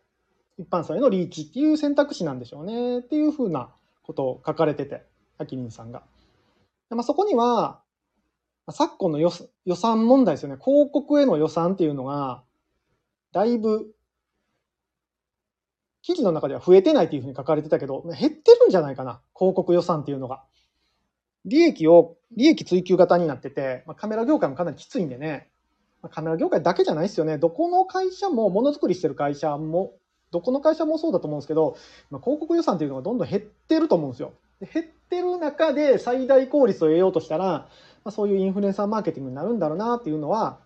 [0.58, 3.70] 一般層へのリーチっていう選択肢なんでしょうねっていうふうな
[4.04, 5.04] ことを書かれてて、
[5.38, 6.04] アキリンさんが。
[6.90, 7.82] まあ、そこには、
[8.72, 9.30] 昨今の予
[9.76, 10.58] 算問題ですよね。
[10.64, 12.44] 広告への予算っていうのが、
[13.32, 13.94] だいぶ
[16.06, 20.44] 記事の中では増えてないというふうに書かれてたけど、減ってるんじゃないかな、広告予算っていうのが。
[21.46, 25.50] 利益を、利益追求型になってて、まあ、カメラ業界もかなりきついんでね、
[26.04, 27.40] まあ、カメラ業界だけじゃないですよね。
[27.40, 29.94] どこの会社も、ものづくりしてる会社も、
[30.36, 31.78] どこの会社もそうだと思うんですけど、
[32.12, 34.34] まあ、広告予算っていうのがどんどん減ってると思うんですよ。
[34.60, 37.70] で減ってる中で最大効率を得ようとしたら、ま
[38.06, 40.60] あ、そういうインフルエンサーマーケティングになるんだろうなっていうのは、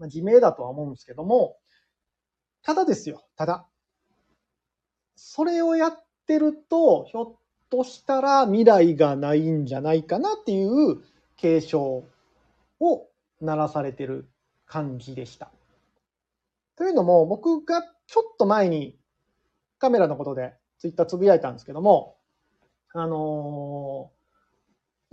[0.00, 1.56] まあ、自明だとは思うんですけども、
[2.64, 3.68] ただですよ、ただ。
[5.14, 7.34] それをやってると、ひょっ
[7.70, 11.00] としたら未来がないんじゃないかなっていう
[11.36, 12.02] 警鐘
[12.80, 13.06] を
[13.40, 14.28] 鳴らされてる
[14.66, 15.52] 感じでした。
[16.82, 18.98] というのも、僕がちょっと前に
[19.78, 22.16] カメラのことでツイッターつぶやいたんですけども、
[22.92, 24.10] あの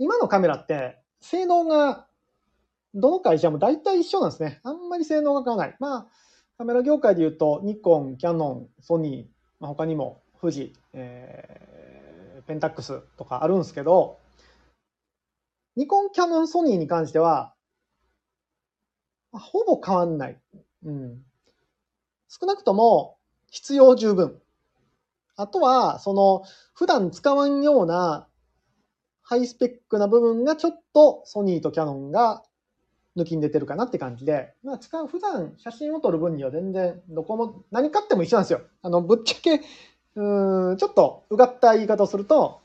[0.00, 2.08] 今のカメラって性能が
[2.92, 4.58] どの会社も大体一緒なんですね。
[4.64, 5.76] あんまり性能が変わらない。
[5.78, 6.06] まあ、
[6.58, 14.18] カメラ業界で言うと、ニコン、キャノン、ソニー、まあ、他にも富士、えー、ペンタックスとかあるんですけど、
[15.76, 17.54] ニコン、キャノン、ソニーに関しては、
[19.30, 20.40] ほぼ変わんない。
[20.84, 21.24] うん。
[22.30, 23.18] 少なくとも
[23.50, 24.40] 必要十分。
[25.36, 28.28] あとは、その、普段使わんような
[29.22, 32.44] ハイスペックな部分がちょっとソニーとキャノンが
[33.16, 38.62] 抜きに出てるかなって感じで、まあ、使う、普段写真を撮る分には全然どこも、何買っても一緒なんですよ。
[38.82, 39.62] あの、ぶっちゃけ、
[40.14, 42.60] うん、ちょっとうがった言い方をすると、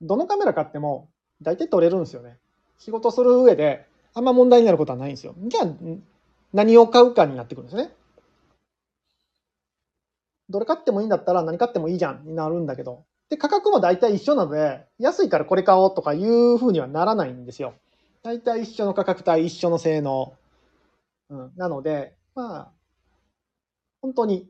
[0.00, 1.08] どのカメラ買っても
[1.42, 2.38] 大体撮れるんですよね。
[2.78, 5.34] 仕事する上であんま問題になることはないんですよ。
[5.46, 5.66] じゃあ、
[6.52, 7.90] 何を買うかになってくるんですね。
[10.48, 13.04] どれ買ってもいいんだったら何買ってもいいじゃんになるんだけど。
[13.30, 17.74] で、価格も大体一緒なので、安いからこれ買おうとかいう風にはならないんですよ。
[18.22, 20.34] 大体一緒の価格帯、一緒の性能。
[21.30, 21.52] うん。
[21.56, 22.72] なので、まあ、
[24.02, 24.48] 本当に、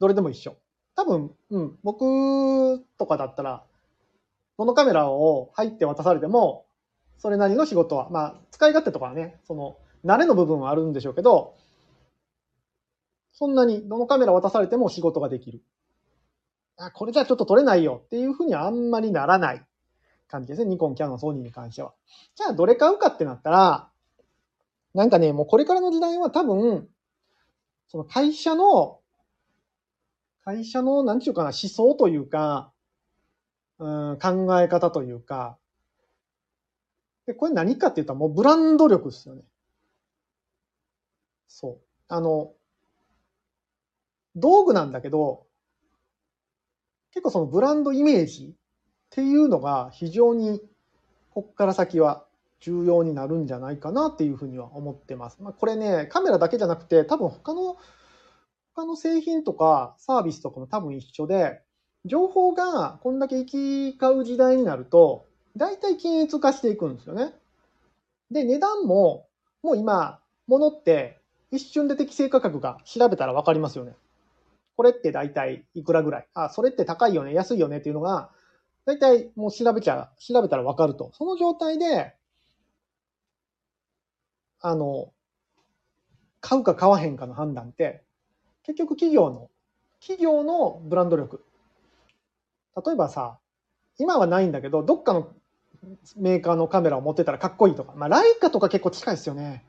[0.00, 0.56] どれでも一緒。
[0.94, 3.64] 多分、うん、僕とかだったら、
[4.56, 6.66] このカメラを入って渡されても、
[7.18, 11.56] それなりの仕事は、まあ、使い勝手とかはね、その、慣れの部分はあるんでしょうけど、
[13.38, 15.62] そんなに、どのカメラ渡されても仕事ができる。
[16.76, 19.64] あ、これじゃちょっと撮れないよっていうふうにはあんまりならない
[20.26, 20.70] 感じですね。
[20.70, 21.94] ニコン、キャノン、ソニーに関しては。
[22.34, 23.90] じゃあどれ買うかってなったら、
[24.92, 26.88] なんかね、もうこれからの時代は多分、
[27.86, 28.98] その会社の、
[30.44, 32.72] 会社の、なんていうかな、思想というか、
[33.78, 35.56] うん、考え方というか、
[37.26, 39.44] で、これ何かって言ったらもうブランド力ですよね。
[41.46, 41.80] そう。
[42.08, 42.52] あの、
[44.40, 45.46] 道具なんだけど、
[47.12, 48.54] 結構そのブランドイメージっ
[49.10, 50.60] ていうのが非常に
[51.30, 52.24] こっから先は
[52.60, 55.38] 重要になるんじゃないかなっていうふうには思ってます。
[55.40, 57.76] まあ、これね、カメラだけじゃなくて多分他の、
[58.74, 61.60] 他の製品とかサービスとかも多分一緒で、
[62.04, 67.32] 情報がこんだけ行き交う時代になると、大体均一化していくんですよね。
[68.30, 69.26] で、値段も、
[69.62, 71.20] もう今、物って
[71.50, 73.94] 一瞬で適正価格が調べたらわかりますよね。
[74.78, 76.26] これって大体いくらぐらい？
[76.34, 77.78] あ、それって高いよね、安いよね？
[77.78, 78.30] っていうのが、
[78.84, 81.10] 大体もう調べちゃ、調べたらわかると。
[81.14, 82.14] その状態で、
[84.60, 85.12] あの、
[86.40, 88.04] 買うか買わへんかの判断って、
[88.62, 89.50] 結局企業の、
[90.00, 91.44] 企業のブランド力。
[92.86, 93.40] 例えばさ、
[93.98, 95.32] 今はないんだけど、どっかの
[96.16, 97.94] メーカーのカメラを持ってたらかっこいいとか。
[97.96, 99.64] まあ、ライカとか結構近いですよね。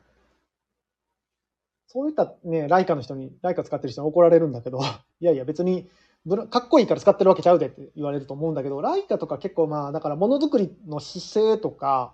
[1.92, 4.78] そういったね、ライカの人に、ライカ使ってる人に怒られるんだけど、
[5.22, 5.90] いやいや別に、
[6.52, 12.14] かっこいいから使ってるわけちゃうでって言われると思うんだけど、ライカとか結構まあ、だからものづくりの姿勢とか、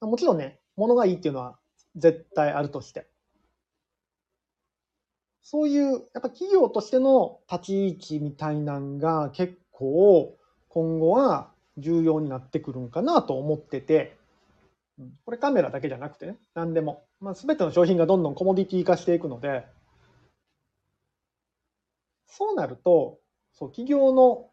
[0.00, 1.58] もちろんね、ものがいいっていうのは
[1.96, 3.06] 絶対あるとして。
[5.42, 10.34] そういう、やっぱ企業としての立ち位置みたいなんが結構
[10.68, 14.17] 今後は重要になってくるんかなと思ってて、
[15.24, 17.04] これカメラだけじゃなくてね、何でも。
[17.20, 19.66] まあ、全ての商品がどんどんコモディティ化していくので、
[22.26, 23.18] そうなると、
[23.52, 24.50] そう、企業の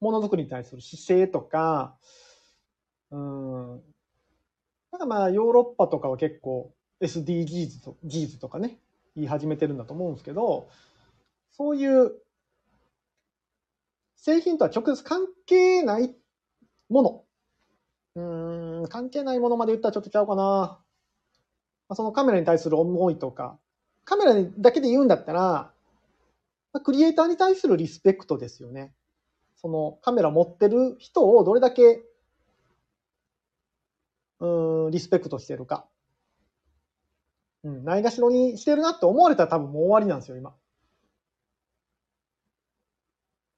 [0.00, 1.96] ものづくりに対する姿勢とか、
[3.10, 3.82] うん、
[4.92, 8.78] なんかまあヨーロッパとかは結構 SDGs と Gs とかね、
[9.14, 10.68] 言い始めてるんだと思うんですけど、
[11.52, 12.12] そういう
[14.16, 16.14] 製品とは直接関係ない
[16.88, 17.25] もの。
[18.16, 20.42] うん、関係ないものまで言ったらちょっとちゃうかな。
[20.42, 20.80] ま
[21.90, 23.58] あ、そのカメラに対する思いとか、
[24.04, 25.70] カメラだけで言うんだったら、
[26.72, 28.92] まあ、クリエイターに対するリスペクトですよね。
[29.56, 32.02] そのカメラ持ってる人をどれだけ
[34.40, 35.86] うん、リスペクトしてるか。
[37.64, 40.54] うん、ないがしろにしてるなって思われたら多分もう終わりなんですよ、今。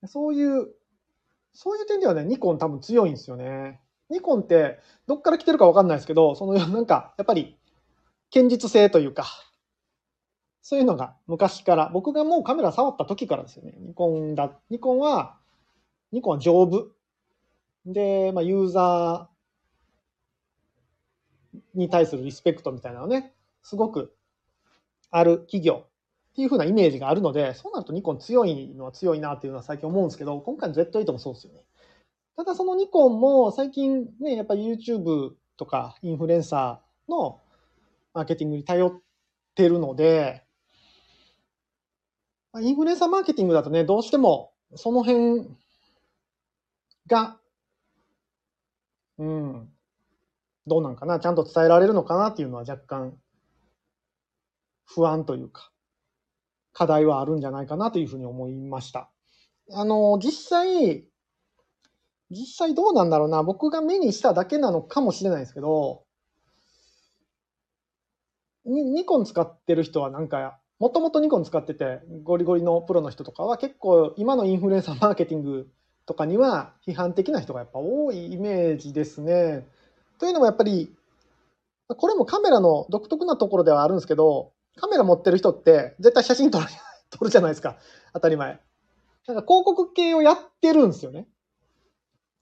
[0.06, 0.68] そういう、
[1.52, 3.80] そういう点ではね、ニコン多分強いんですよね。
[4.10, 7.56] ニコンってどっから来てるかわかんないですけど、その なんか、やっぱり、
[8.32, 9.24] 堅実性というか、
[10.60, 13.74] そういうのが昔から、僕がもうカメラ触った時からですよね。
[13.78, 15.38] ニコンだ、ニコンは、
[16.12, 16.90] ニコンは丈夫。
[17.86, 24.14] で、まあ、ユーザーに対するリスペクトみたいなのね、すごく
[25.10, 31.64] ある企業っていう風なイメージがあるので、そうなるとニコン強いのは強いなっていうのは最近思うんですけど、今回の Z8 もそうですよね。
[32.38, 37.40] ただそのニコンも最近ね、やっぱり YouTube とかインフルエンサーの
[38.14, 38.92] マーケティングに頼っ
[39.56, 40.44] てるので、
[42.60, 45.48] インフルエンサーマーケティングだとね、どうしてもその辺
[47.08, 47.40] が、
[49.18, 49.68] うん、
[50.68, 53.18] どうなんかな、ちゃんと伝えられるのかなっていうのは若干
[54.84, 55.72] 不安というか、
[56.72, 59.10] 課題はあるんじゃないかなというふうに思いました。
[59.72, 61.07] あの、実際、
[62.30, 66.04] 実際どうなんだろうな、僕が目にしただけなのかもしれないですけど、
[68.64, 75.68] にニコン使ってる人はなんか、もともとニコン使ってて、ゴリゴリのプロの人とかは結構今のインフルエンサーマーケティング
[76.06, 79.66] とかには批判的な人がやっぱ多いイメージですね。
[80.18, 80.94] というのもやっぱり、
[81.88, 86.66] これもカメラの独特なところではあるんですけど、カメラ持ってる人って絶対写真撮る
[87.10, 87.78] 撮るじゃないですか。
[88.12, 88.60] 当たり前。
[89.26, 91.26] なんか広告系をやってるんですよね。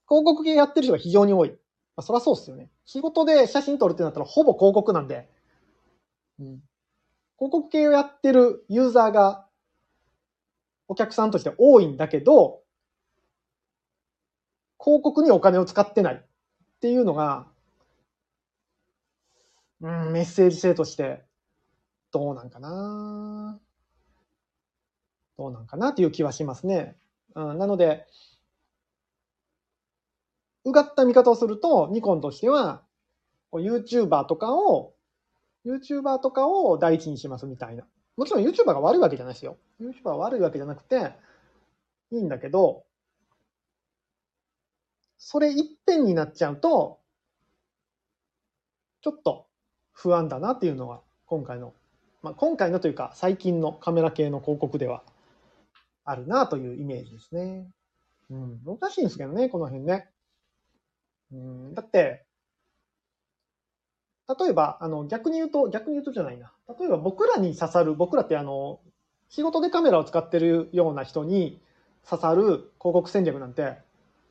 [0.09, 1.51] 広告系やってる人が非常に多い。
[1.51, 1.57] ま
[1.97, 2.71] あ、そりゃそうですよね。
[2.85, 5.29] 仕事で写真撮るってなったらほぼ広告なんで。
[6.39, 6.47] うん、
[7.39, 9.47] 広告系をやってるユーザーが
[10.89, 12.63] お客さんとして多いんだけど、
[14.79, 16.19] 広告にお金を使ってないっ
[16.81, 17.47] ていうのが、
[19.81, 21.25] うん、メッセージ性として
[22.13, 23.59] どうなんかな
[25.39, 26.97] どうなんかなっていう気はしますね。
[27.35, 28.07] うん、なので、
[30.67, 32.83] うがった見方をすると、ニコンとしては、
[33.53, 34.95] YouTuber とかを、
[35.65, 37.87] YouTuber とかを第一にしますみたいな。
[38.17, 39.57] もちろん YouTuber が悪いわけじゃないですよ。
[39.81, 41.13] YouTuber が悪いわけじゃなくて、
[42.11, 42.85] いいんだけど、
[45.19, 46.99] それ一辺になっちゃうと、
[49.03, 49.47] ちょっと
[49.93, 51.75] 不安だなっていうのが今回の、
[52.23, 55.05] まあ、今回のというか最近のカメラ系の広告では
[56.05, 57.69] あるなというイメージですね。
[58.31, 60.11] うん、難しいんですけどね、この辺ね。
[61.33, 62.27] うん、だって、
[64.39, 66.53] 例えば、あの、逆に言うと、逆に言うとじゃないな。
[66.79, 68.81] 例えば僕らに刺さる、僕らってあの、
[69.29, 71.61] 仕事でカメラを使ってるような人に
[72.09, 73.79] 刺さる広告戦略なんて、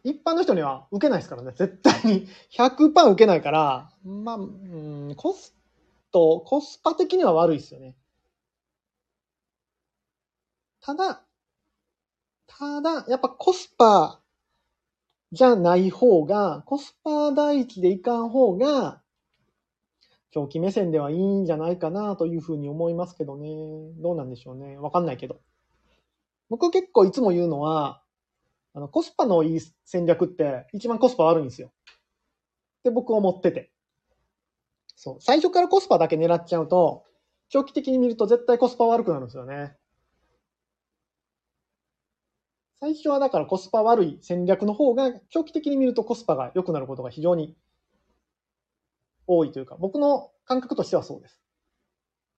[0.04, 1.54] 一般の人には受けないですからね。
[1.56, 5.56] 絶対に100%受けないから、まあ、うん、コス
[6.12, 7.96] ト、コスパ的には悪いですよね。
[10.80, 11.26] ただ、
[12.48, 14.20] ただ、やっぱコスパ
[15.32, 19.02] じゃない方が、コスパ第一でいかん方が、
[20.32, 23.48] 長期目線ではいいんじゃないかなというふうに思いますけどね。
[24.02, 24.78] どうなんでしょうね。
[24.78, 25.40] わかんないけど。
[26.50, 28.02] 僕結構いつも言うのは、
[28.74, 31.70] あの、コスパのいい戦略って一番コスパ悪いんですよ。
[31.70, 33.72] って僕思ってて。
[34.96, 35.18] そう。
[35.22, 37.06] 最初からコスパだけ狙っちゃうと、
[37.50, 39.78] 長期的に見ると絶対コスパ悪くなるんですよね。
[42.80, 47.56] 最初はだからコスパ悪い戦略の方が、長期的に見るとコスパが良くなることが非常に
[49.28, 51.42] 多いというか、僕の感覚としてはそうです。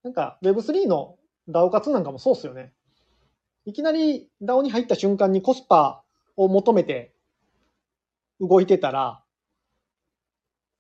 [0.03, 1.17] なんか Web3 の
[1.49, 2.71] DAO 活なんかもそうっすよね。
[3.65, 6.03] いきなり DAO に入った瞬間にコスパ
[6.35, 7.13] を求めて
[8.39, 9.23] 動いてたら、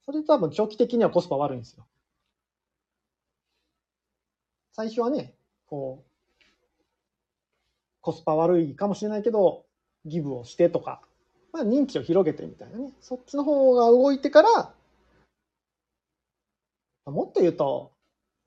[0.05, 1.85] それ多分長期的にはコスパ悪いんですよ。
[4.71, 5.35] 最初はね、
[5.65, 6.06] こう、
[8.01, 9.65] コスパ悪いかもしれないけど、
[10.05, 11.01] ギブをしてとか、
[11.51, 12.93] まあ、認知を広げてみたいなね。
[13.01, 14.73] そっちの方が動いてから、
[17.05, 17.93] もっと言うと、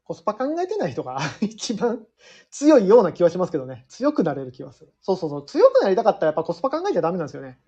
[0.05, 2.07] コスパ考えてない人が 一番
[2.51, 3.85] 強いような気はしますけどね。
[3.89, 4.93] 強くなれる気はする。
[5.01, 5.47] そうそうそう。
[5.47, 7.61] 強くなりたかったらやっぱコスパ考えちゃダメなんですよね。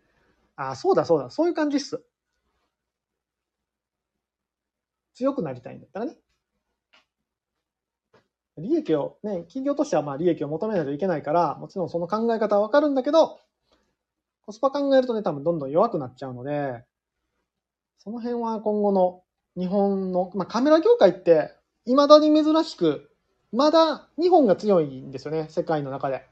[0.56, 1.30] ああ、そうだそうだ。
[1.30, 2.04] そういう感じっす。
[5.14, 6.16] 強くなりたいんだったらね。
[8.58, 13.40] 利益を、ね、企業としてはまあ利益を求めないといけないから、もちろんその考え方はわかるんだけど、
[14.44, 16.84] コスパ考えるとね、多分どんどん弱くなっちゃうので、
[17.98, 19.22] その辺は今後の
[19.56, 21.54] 日本の、まあ、カメラ業界って、
[21.86, 23.10] 未だに珍しく、
[23.52, 26.26] まだ日本が強いんですよね、世界の中で。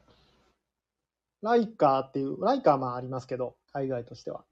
[1.42, 4.44] ライカーっていう、ライカーまあありますけど、海外としては。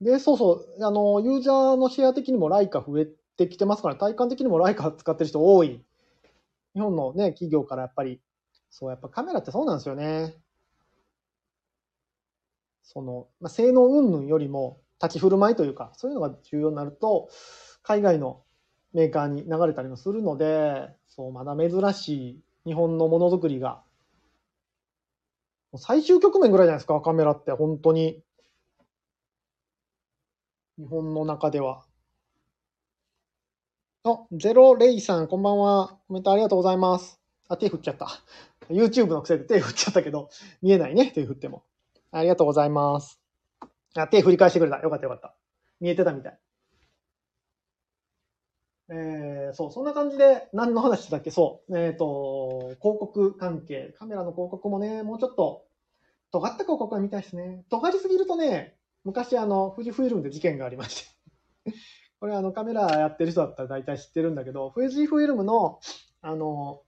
[0.00, 3.06] で、そうそう、あの、ユーザーのシェア的にもライカー増え
[3.36, 5.84] てきてますから、体感的にもライカー使ってる人多い
[6.74, 8.20] 日本のね、企業からやっぱり、
[8.70, 10.34] そう、やっぱカメラってそうなんですよね。
[12.82, 17.28] その、まあ、性能云々よりも立ち振る舞いというか、そういうのが重要になると、
[17.82, 18.42] 海外の
[18.92, 23.82] メーカーに流れたりもするので、そう、まだ珍しい日本のものづくりが、
[25.76, 28.22] 最終局面ぐらいじゃないですか、カメラって本当に。
[30.78, 31.84] 日本の中では。
[34.04, 35.96] あ、ゼロレイさん、こんばんは。
[36.08, 37.20] コメントありがとうございます。
[37.46, 38.08] あ、手振っちゃった。
[38.68, 40.28] YouTube の癖で手振っちゃったけど、
[40.60, 41.62] 見えないね、手振っても。
[42.10, 43.20] ありがとうございます。
[43.94, 44.78] あ、手振り返してくれた。
[44.80, 45.36] よかったよかった。
[45.78, 46.38] 見えてたみたい。
[48.88, 51.30] えー、そう、そんな感じで、何の話だっけ？
[51.30, 51.78] そう。
[51.78, 53.94] えっ、ー、と、広告関係。
[53.96, 55.64] カメラの広告もね、もうちょっと、
[56.32, 57.62] 尖った広告が見たいですね。
[57.70, 58.74] 尖りすぎるとね、
[59.04, 61.04] 昔あの、富士フイルムで事件がありまし
[61.64, 61.72] て
[62.22, 65.80] これあのカメラやってる人だったら大体知ってるんだけど、富士フイルムの、
[66.20, 66.82] あの、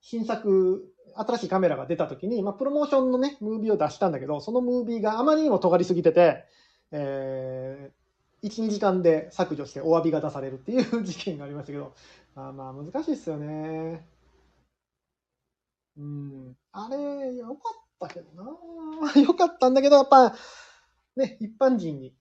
[0.00, 6.44] 新作、新しいカメラが出た時に、まあ、プロモーションのね、ムービーを出したんだけど、そのムービーがあまりにも尖りすぎてて、
[6.90, 11.94] えー、1、2時間で削除してお詫びが出されるっていう事件がありましたけど、
[12.34, 14.04] まあまあ難しいですよね。
[15.96, 16.56] うん。
[16.72, 17.60] あれ、よか
[18.04, 20.34] ったけどな よかったんだけど、やっぱ、
[21.14, 22.12] ね、一般人に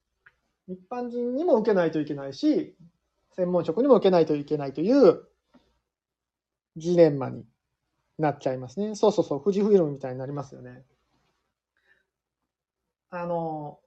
[0.67, 2.75] 一般人にも受けないといけないし、
[3.35, 5.27] 専門職にも受けないといけないという
[6.77, 7.45] ジレンマに
[8.17, 8.95] なっちゃいますね。
[8.95, 10.83] そうそうそう、富士フイルムみたいになりますよね。
[13.09, 13.79] あの、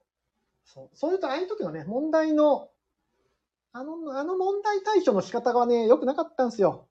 [0.64, 2.70] そう、そういうと、ああいう時のね、問題の、
[3.72, 6.88] あの、あの問題対処の仕方がね、良くなかったんですよ。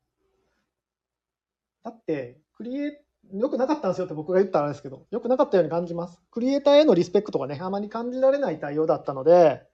[1.83, 6.21] だって、クリエ良くなかったんですよって僕が言ったらあれですけど、良くなかったように感じます。
[6.31, 9.66] クリエイターへのリスペクトがね、あまり感じられない対応だったので、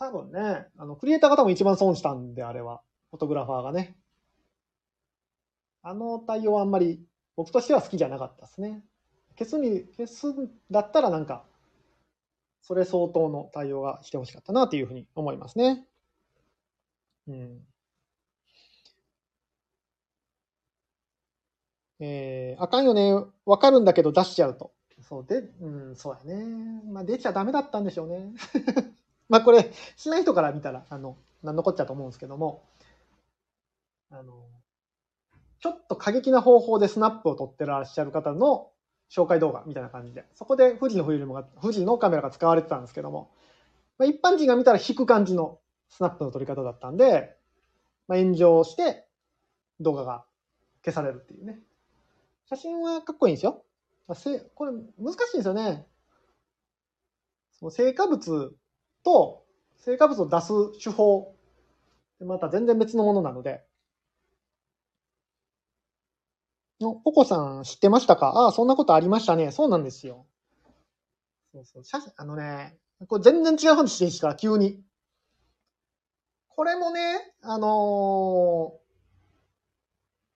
[0.00, 2.80] 多分ね、あの、クリエイターが多分一番損したんで、あれは。
[3.10, 3.96] フォトグラファーがね。
[5.82, 7.02] あの対応はあんまり
[7.36, 8.82] 僕としては好きじゃなかったですね。
[9.38, 11.44] 消すに、消すんだったらなんか、
[12.62, 15.86] それ相当の対応がしてほしかったなというふうに思いますね。
[17.28, 17.60] うん。
[22.00, 23.12] えー、あかんよね、
[23.44, 24.72] わかるんだけど出しちゃうと。
[25.02, 26.82] そうで、うん、そうやね。
[26.90, 28.32] まあ出ちゃダメだったんでしょうね。
[29.30, 32.64] まあこれ、しない人から見たら、あの、なんのこっちゃと思うんですけども、
[34.10, 34.34] あの、
[35.60, 38.70] ちょっと過激な方法でスナップを撮ってらっしゃる方の
[39.08, 43.30] 紹介動画みたいな感じで、そこで富士のフィルムが、富士のカメラが使われてたんですけども、
[43.98, 47.36] まあ、一般人が見たら引く感じのスナップの撮り方だったんで、
[48.08, 49.06] まあ、炎上して
[49.78, 50.24] 動画が
[50.84, 51.60] 消されるっていうね。
[52.48, 53.62] 写真はかっこいいんですよ。
[54.08, 54.16] ま
[54.56, 55.86] これ難しいんですよね。
[57.52, 58.52] その成果物
[59.04, 59.44] と
[59.78, 61.34] 成果物を出す手法、
[62.20, 63.64] また全然別のものなので、
[66.80, 68.28] の、ポコさん知ってましたか？
[68.28, 69.50] ああ、そんなことありましたね。
[69.52, 70.26] そうなんですよ。
[71.52, 71.84] そうそう。
[71.84, 74.34] 写真、あのね、これ全然違う話していいですか？
[74.34, 74.82] 急に。
[76.48, 77.00] これもね、
[77.42, 78.74] あの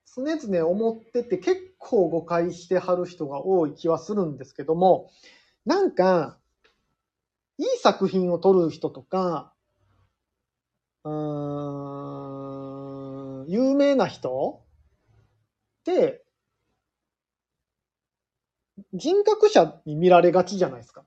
[0.07, 5.09] ー、常々思ってて結構誤解してはる人が多い気はするんですけども、
[5.65, 6.37] なんか、
[7.57, 9.53] いい作品を撮る人とか、
[11.05, 11.11] うー
[13.45, 14.63] ん、有名な人
[15.81, 16.25] って、
[18.93, 21.05] 人格者に見られがちじゃないですか。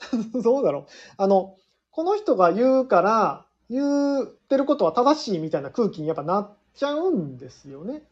[0.42, 0.86] どうだろう。
[1.18, 1.56] あの、
[1.90, 8.04] この人が言うから、言ってることは正しいみたいな空気にやっぱなっちゃうんですよね。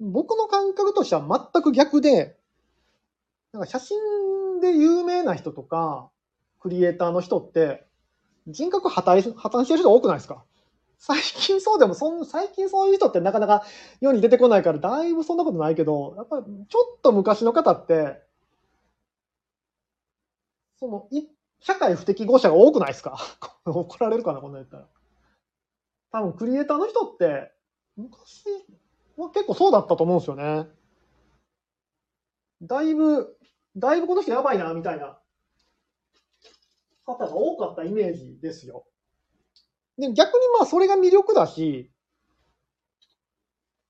[0.00, 2.36] 僕の感覚としては全く逆で、
[3.52, 3.98] なんか写真
[4.60, 6.10] で有名な人とか、
[6.60, 7.86] クリエイターの人って、
[8.48, 10.44] 人格破壊、破綻してる人多くないですか？
[10.98, 13.64] 最近そうでも、そん、最近そういう人ってなかなか
[14.00, 18.22] 世に出てこないから、だいぶそんなことないけど、やっぱちょっと昔の方って、
[20.78, 21.26] その、い、
[21.60, 23.18] 社会不適合者が多くないですか？
[23.66, 24.88] 怒られるかな、こんな言ったら。
[26.12, 27.52] 多分、クリエイターの人って、
[27.96, 28.44] 昔
[29.16, 30.68] は結構そうだったと思うんですよね。
[32.62, 33.37] だいぶ、
[33.78, 35.18] だいぶこの人やばいな、みたいな
[37.04, 38.84] 方が多かったイメージですよ。
[39.98, 41.90] で、逆にまあそれが魅力だし、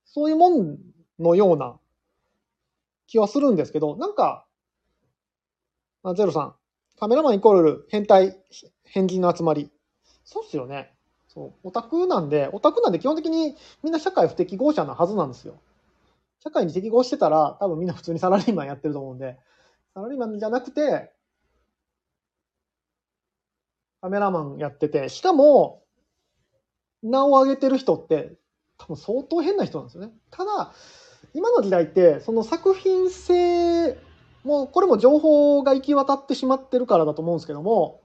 [0.05, 0.78] そういうもん
[1.18, 1.78] のような
[3.07, 4.47] 気はするんですけど、なんか、
[6.03, 6.55] あゼロさん、
[6.99, 8.36] カメラマンイコール変態、
[8.84, 9.70] 変人の集まり。
[10.24, 10.95] そうっすよね。
[11.28, 11.68] そう。
[11.68, 15.61] オタクなんで、オタクなんで基本的にみんな社会不適合者なはずなんですよ。
[16.43, 19.39] 社会に適合してたら、多分みんな普通にサラリーマンやってると思うんで、
[19.99, 21.11] サラリーマンじゃなくて、
[24.01, 25.82] カメラマンやってて、しかも、
[27.03, 28.36] 名を上げてる人って
[28.76, 30.12] 多分相当変な人なんですよね。
[30.30, 30.72] ただ、
[31.34, 33.99] 今の時代って、その作品性
[34.44, 38.01] もう、これも情報が行き渡ってしまってるからだと思うんですけども、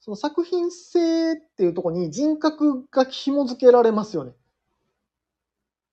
[0.00, 4.32] その作品性っていうとこに人格が紐付けられますよね。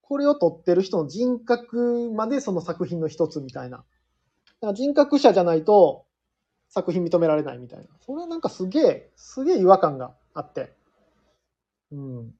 [0.01, 3.83] これを撮ってる人の人格までその作品の一つみたいな。
[4.63, 6.05] だか人格者じゃないと
[6.69, 7.85] 作品認められないみたいな。
[7.99, 10.73] それはなんかすげえ、すげえ違和感があって。
[11.91, 12.31] うん。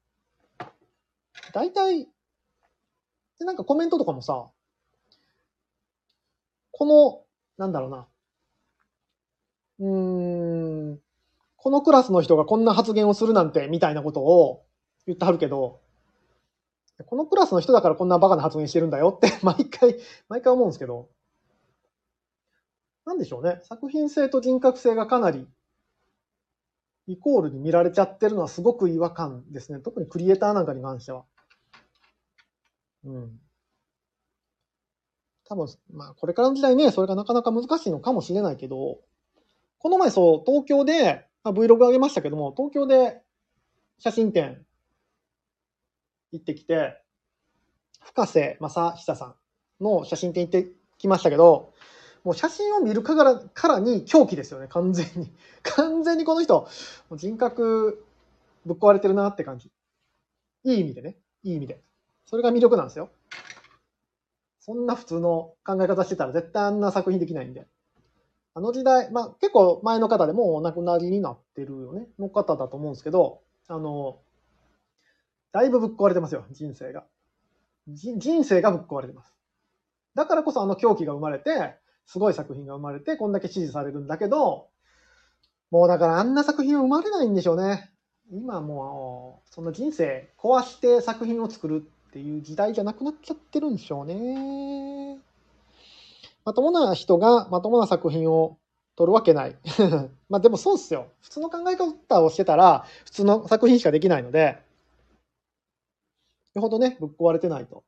[1.52, 2.08] 大体、
[3.38, 4.48] で、なんかコメントとかもさ、
[6.70, 7.24] この、
[7.58, 8.08] なんだろうな。
[9.80, 11.00] うーん、
[11.56, 14.64] このクラスの人がこんな発言をするなんて、みたいなことを
[15.06, 15.82] 言ってはるけど、
[17.04, 19.96] このクラスの人だからこんなバカな発言してるんだよって毎回、
[20.30, 21.10] 毎回思うんですけど、
[23.06, 23.60] なんでしょうね。
[23.62, 25.46] 作品性と人格性がかなり
[27.06, 29.78] イコールに見られちゃってるのはすごく違和感ですね。
[29.80, 31.24] 特にクリエイターなんかに関しては。
[33.04, 33.40] うん。
[35.46, 39.00] 多分、まあこれからの時代ね、それがなかなか難しいのかもしれないけど、
[39.78, 43.20] この前そう、東京で、まあ、Vlog 上げましたけども、東京で
[43.98, 44.64] 写真展
[46.32, 47.02] 行ってきて、
[48.02, 49.34] 深瀬正久さん
[49.84, 51.74] の写真展行ってきましたけど、
[52.24, 55.30] もう写真を見るからからに狂気ですよね、完全に。
[55.62, 56.66] 完全にこの人、
[57.12, 58.04] 人格
[58.64, 59.70] ぶっ壊れてるなって感じ。
[60.64, 61.18] いい意味でね。
[61.42, 61.82] いい意味で。
[62.24, 63.10] それが魅力なんですよ。
[64.60, 67.68] そんな普通の考え方してたら絶対あんな作品できないんで。
[68.54, 74.18] あの時代、まあ結構前の方でもお亡くなりになってるよね、の方だと思うんですけど、あの、
[75.52, 77.04] だいぶぶっ壊れてますよ、人生が。
[77.86, 79.34] 人生がぶっ壊れてます。
[80.14, 84.68] だからこそあの狂気が生まれて、すごい作品が生まれて、こんだけ支持されるんだけど、
[85.70, 87.90] もうだからあんな作品は生まれないんでしょうね。
[88.30, 95.18] 今もう、そんな人生壊して作品を作るっていう時代じゃなくなっちゃってるんでしょうね。
[96.44, 98.58] まともな人がまともな作品を
[98.96, 99.56] 撮るわけない。
[100.28, 101.08] まあでもそうっすよ。
[101.22, 104.58] 普通の考え方をしてたら、普通の作品しかできないので、
[106.54, 107.82] よほどね、ぶっ壊れてないと、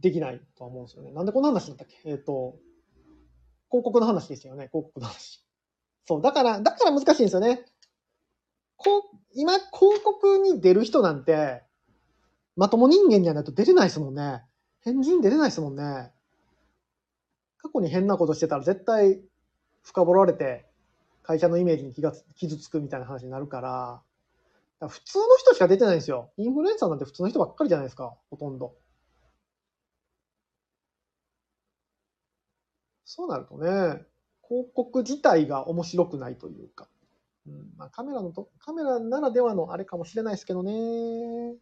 [0.00, 1.12] できないとは思うんですよね。
[1.12, 2.10] なんでこんな話だったっけ？
[2.10, 2.56] えっ、と、
[3.70, 5.44] 広告の話ですよね、広告の話。
[6.06, 7.64] そう、だから、だから難しいんですよね。
[8.76, 9.02] こう、
[9.34, 11.62] 今、広告に出る人なんて、
[12.56, 14.42] まとも人間じゃないと出れないですもんね。
[14.80, 16.12] 変人出れないですもんね。
[17.58, 19.22] 過去に変なことしてたら絶対
[19.82, 20.66] 深掘られて、
[21.22, 24.02] 会社のイメージに気が傷つくみたいな話になるから、
[24.80, 26.32] から普通の人しか出てないんですよ。
[26.38, 28.74] インフルエンサーなんて普通の人ばっかりじゃないですか、ほとんど。
[33.12, 33.66] そうなるとね、
[34.46, 36.86] 広告自体が面白くないというか、
[37.44, 41.56] うんまあ、カメラのと、カメラならではのあれかもしれないですけどね。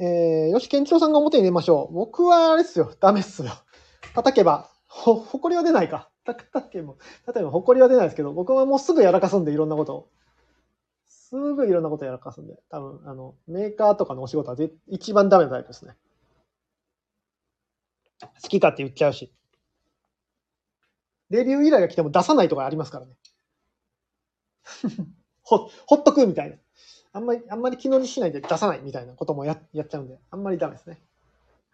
[0.00, 1.94] えー、よし、健一郎さんが表に出ましょう。
[1.94, 2.94] 僕はあれっすよ。
[2.98, 3.50] ダメっすよ。
[4.14, 6.08] 叩けば、ほ、ほこりは出ないか。
[6.24, 6.96] 叩けも、
[7.26, 10.08] 例えばほこりは出ないですけど、僕はもうすぐやらかすんで、いろんなことを。
[11.08, 12.54] すぐいろんなことやらかすんで。
[12.70, 14.56] 多分、あの、メーカーとかのお仕事は
[14.88, 15.98] 一番ダメなタイプですね。
[18.20, 19.32] 好きかって言っちゃうし。
[21.30, 23.12] レビュー依頼が来ても出さないとかありますからね。
[25.42, 26.56] ほ、ほっとくみたいな。
[27.12, 31.00] あんまり、あんまり気乗りしないで出さないみたいなこともややっちゃうんで、あんまりダメですね。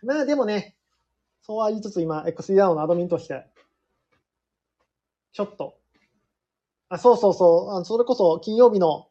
[0.02, 0.76] まあでもね、
[1.42, 3.46] そうは言いつつ今、XDAO のアドミンとして、
[5.32, 5.78] ちょっと、
[6.88, 9.08] あ、そうそうそう、あそれこそ金曜日の、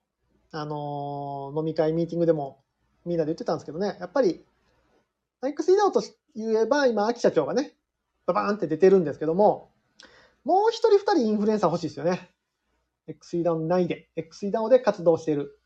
[0.52, 2.64] あのー、飲み会、ミーティングでも
[3.06, 4.44] みんなで言ってたんですけどね、やっぱり、
[5.44, 6.02] XDAO と
[6.36, 7.74] 言えば今、秋社長がね、
[8.26, 9.72] ババーンって出てるんですけども、
[10.44, 12.30] もう一人二人インフルエンサー欲しいですよね。
[13.08, 15.60] x e d a o 内で、XDAO で活動している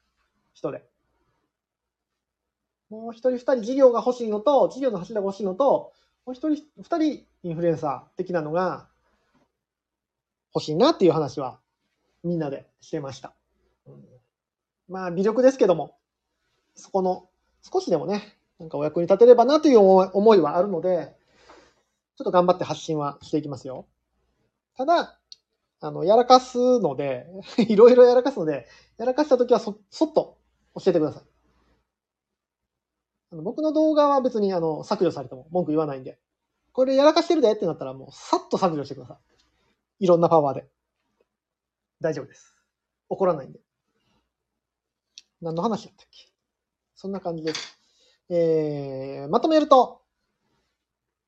[0.53, 0.83] 人で。
[2.89, 5.93] もう一人二人事業が欲しいのと、事業の柱が欲しいのと、
[6.25, 8.89] もう一人二人インフルエンサー的なのが
[10.53, 11.59] 欲しいなっていう話は
[12.23, 13.33] みんなでしてました。
[14.87, 15.97] まあ、微力ですけども、
[16.75, 17.29] そこの
[17.61, 21.15] 少しでもね、なんかお役に立てればなという思いはあるので、
[22.17, 23.87] ちょっと頑張って発信はしていきますよ。
[24.75, 25.19] ただ、
[25.81, 30.37] あの、やらかすので、 いろいろやらかすので、やらかしたときはそ、そっと
[30.75, 31.23] 教えてください。
[33.31, 36.19] あの僕の動画は別にあの削除されても文句言わないんで、
[36.73, 39.19] これやらかしてるでってなったらもうさっと削除してくださ
[39.99, 40.05] い。
[40.05, 40.67] いろんなパワーで。
[42.01, 42.55] 大丈夫です。
[43.07, 43.59] 怒らないんで。
[45.41, 46.31] 何の話だったっけ？
[46.95, 47.78] そんな感じです。
[48.31, 50.03] えー、まとめると、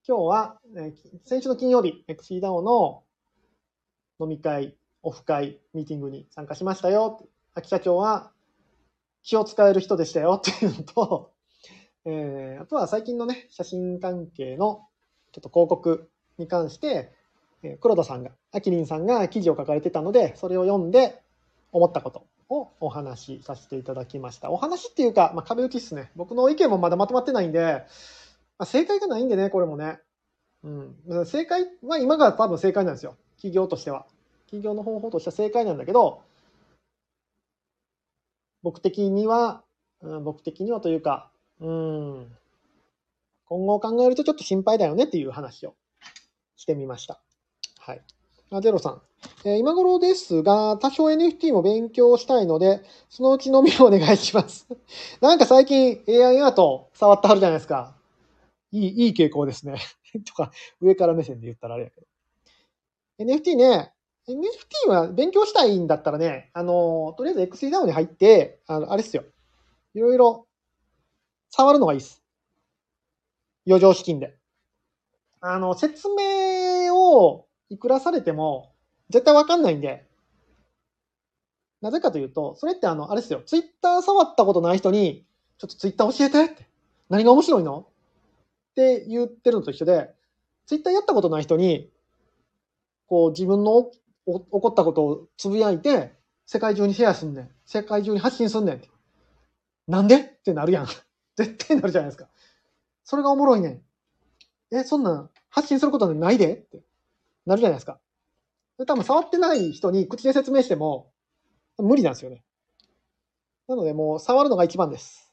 [0.08, 3.02] 今日は、えー、先週の金曜日、XCDAO の
[4.20, 7.28] 飲み会、オフ会、ミーティングに参加しましたよ。
[7.56, 8.32] 秋社長は
[9.24, 11.32] 気を使える人でしたよっていうのと、
[12.06, 14.86] えー、あとは最近のね、写真関係の
[15.32, 17.12] ちょっと広告に関して、
[17.64, 21.20] えー、黒田さんが、あきりんさんが記事を書かれてたので、それを読んで
[21.72, 24.52] 思ったことをお話しさせていただきました。
[24.52, 26.12] お話っていうか、まあ、壁打ちっすね。
[26.16, 27.86] 僕の意見もまだまとまってないんで、
[28.60, 30.00] まあ、正解がないんでね、これもね。
[30.64, 31.26] うん。
[31.26, 33.16] 正解は今が多分正解なんですよ。
[33.38, 34.06] 企業としては。
[34.48, 36.22] 企業の方法としては正解なんだけど、
[38.62, 39.64] 僕的には、
[40.02, 41.32] うん、僕的にはというか、
[41.62, 42.28] うん、
[43.46, 45.76] 今後考えるとちょっと心配だよねっていう話を
[46.58, 47.22] してみました。
[47.80, 48.02] はい。
[48.54, 49.02] あゼロさん。
[49.46, 54.68] えー、今頃ですが、多少 NFT も勉強したいので、そのうちのみをお願いします。
[55.22, 57.96] なんか最近 AI アート触ってはるじゃないですか。
[58.74, 59.78] いい、いい傾向ですね。
[60.28, 62.08] とか、上から目線で言ったらあれやけど。
[63.20, 63.94] NFT ね、
[64.28, 69.24] NFT は勉強したいんだったらね、あの、とりあえず XE ダウンに入って、あの、あれっすよ。
[69.94, 70.46] いろいろ
[71.52, 72.22] 触るのがいいっす。
[73.66, 74.36] 余剰資金で。
[75.40, 78.74] あの、説明をいくらされても
[79.10, 80.06] 絶対わかんないんで。
[81.82, 83.42] なぜかというと、それってあの、あれっすよ。
[83.46, 85.26] ツイッター触ったことない人に、
[85.58, 86.68] ちょっとツイッター教えてって。
[87.10, 87.88] 何が面白いの？
[88.72, 90.14] って言ってるのと一緒で、
[90.68, 91.90] ツイッターやったことない人に、
[93.08, 93.92] こう自分の起
[94.26, 96.14] こったことをつぶやいて、
[96.46, 97.50] 世界中にシェアすんねん。
[97.66, 98.90] 世界中に発信すんねんって。
[99.88, 100.18] なんで？
[100.18, 100.88] ってなるやん。
[101.36, 102.28] 絶対なるじゃないですか。
[103.06, 103.82] それがおもろいねん。
[104.76, 106.54] え、そんなん発信することないで？
[106.54, 106.80] って
[107.46, 108.00] なるじゃないですか。
[108.78, 111.12] で多分触ってない人に口で説明しても
[111.78, 112.44] 無理なんですよね。
[113.68, 115.32] なのでもう触るのが一番です。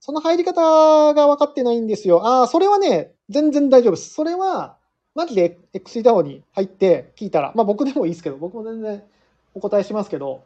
[0.00, 2.24] その入り方が分かってないんですよ。
[2.24, 4.10] ああ、それはね、全然大丈夫です。
[4.10, 4.78] それは、
[5.14, 9.02] マジで XCDAO に入って聞いたら、まあ僕でもいいですけど、僕も全然
[9.54, 10.44] お答えしますけど、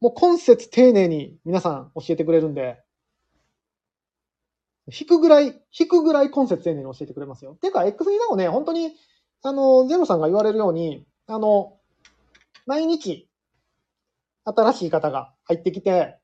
[0.00, 2.82] もう今節丁寧に皆さん教えてくれるんで、
[4.88, 7.58] 引くぐらい、引くぐらい今節丁寧に教えてくれますよ。
[7.60, 8.94] ていうか、XDAO ね、本当に、
[9.42, 11.78] あの、ゼロさんが言われるように、あの、
[12.66, 13.28] 毎日、
[14.44, 16.18] 新しい方が入ってきて、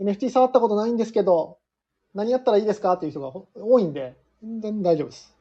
[0.00, 1.58] NFT 触ったことないんですけど、
[2.14, 2.94] 何やったらいいですか？
[2.94, 5.34] っていう人が多いんで、全然大丈夫です。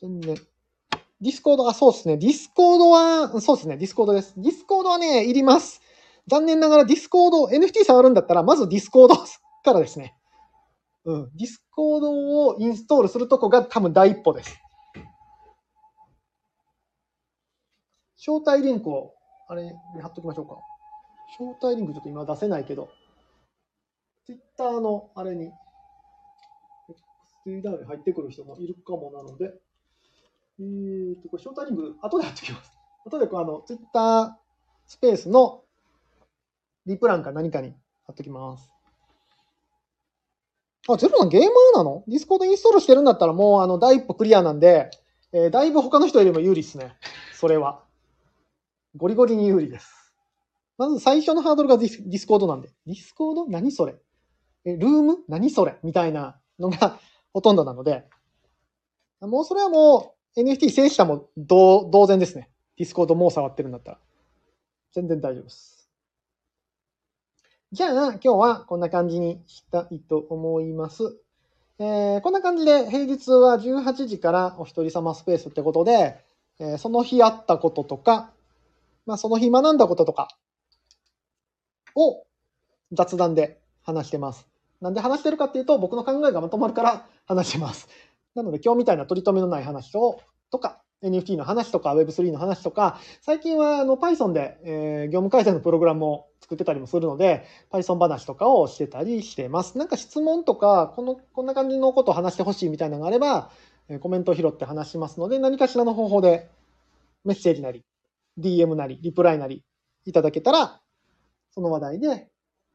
[0.00, 0.36] 全然。
[1.20, 2.16] Discord、あ、そうですね。
[2.16, 3.76] Discord は、そうですね。
[3.76, 4.34] Discord です。
[4.36, 5.80] Discord はね、いります。
[6.26, 10.16] 残念ながら Discord、NFT 触るんだったら、まず Discord からですね。
[11.04, 11.30] うん。
[11.36, 12.12] Discord
[12.46, 14.61] をインストールするとこが多分第一歩です。
[18.24, 19.14] 招待リンクを、
[19.48, 20.58] あれに貼っときましょうか。
[21.38, 22.88] 招待リンクちょっと今出せないけど、
[24.24, 25.50] ツイッターのあれに、
[27.46, 29.52] XT ダウンに入ってくる人もいるかもなので、
[30.60, 32.72] えーと、これ招待リンク後で貼っておきます。
[33.04, 34.32] 後でこうあの、ツイッター
[34.86, 35.64] スペースの
[36.86, 37.74] リプランか何かに
[38.06, 38.70] 貼っときます。
[40.88, 42.04] あ、ゼロさんゲーマーなの？
[42.06, 44.90] Discord インストールしてるんだったらもうあの第一歩クリアなんで、
[45.32, 46.92] えー、だいぶ他の人よりも有利ですね。
[47.34, 47.82] それは。
[48.96, 50.12] ゴリゴリに有利です。
[50.78, 52.70] まず最初のハードルが Discord なんで。
[52.86, 53.46] Discord？
[53.46, 53.94] 何それ？
[54.64, 55.18] え、ルーム？
[55.28, 55.76] 何それ？
[55.82, 56.98] みたいなのが
[57.32, 58.04] ほとんどなので、
[59.20, 62.50] もうそれはもう NFT 制したも同同然ですね。
[62.76, 63.98] Discord もう触ってるんだったら。
[64.92, 65.88] 全然大丈夫です。
[67.72, 71.16] じゃあ、今日はこんな感じにしたいと思います。
[71.78, 76.22] えー、こんな感じで平日は18時からお一人様スペースってことで、
[76.58, 78.32] えー、その日あったこととか、
[79.06, 80.28] まあ、その日学んだこととか
[81.94, 82.24] を
[82.92, 84.46] 雑談で話してます。
[84.80, 87.88] なんで話してるかっていうと、僕の考えがまとまるから話してます。
[88.34, 99.78] なので、今日みたいな取り留めのない話を、とか、NFT の話とか Web3 の話とか、最近はあの Python で、えー、業務改善のプログラムを作ってたりもするので、Python 話とかをしてたりしてます。
[99.78, 103.50] なんか質問とか、この、こんな感じのことを話してほしいみたいなのがあれば、
[104.00, 106.48] コメントを拾って話しますので、何かしらの方法で
[107.24, 107.82] メッセージなり、
[108.38, 109.64] DM なり、リプライなり
[110.04, 110.80] いただけたら、
[111.50, 112.28] その話題で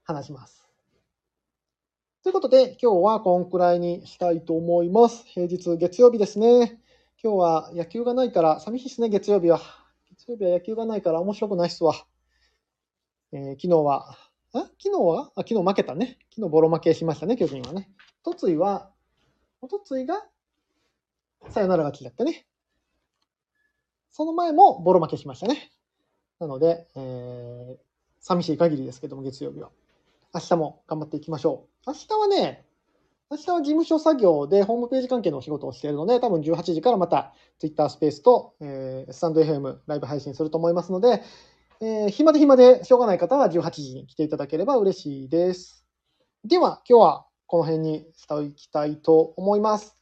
[0.04, 0.68] 話します。
[2.24, 5.24] ということで、今日はこんくらいにしたいと思います。
[5.26, 6.82] 平日月曜日ですね。
[7.24, 9.60] 今日は野球がないから、寂しいですね、月曜日は。
[10.10, 11.94] 月曜日は野球がないから面白くないっすわ。
[13.32, 14.12] えー、昨日は、
[14.54, 15.32] あ昨日は？
[15.36, 16.18] あ昨日負けたね。
[16.34, 17.90] 昨日ボロ負けしましたね、巨人はね。
[18.24, 18.92] おとついは、
[19.62, 20.26] おとついが、
[21.50, 22.46] さよなら勝ちだったね。
[24.18, 25.70] その前もボロ負けしましたね。
[26.40, 27.78] なので、えー、
[28.20, 29.70] 寂しい限りですけども、月曜日は。
[30.34, 31.92] 明日も頑張っていきましょう。
[31.92, 32.66] 明日はね、
[33.30, 41.22] 明日は事務所作業でホームページ関係のお仕事をしているので、多分18時からまた Twitter スペースと、えー、スタンド FM ライブ配信すると思いますので、
[41.80, 45.86] えー、暇で暇でしょうがない方は18時に来ていただければ嬉しいです。
[46.44, 49.96] では、今日はこの辺にしておきたいと思います。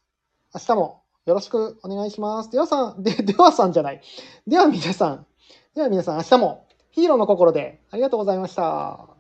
[0.54, 2.52] 明日もよろしくお願いします。
[2.52, 4.02] ではさん、で、 ではさんじゃない。
[4.48, 5.26] では皆さん、
[5.74, 9.15] では皆さん明日もヒーローの心でありがとうございました。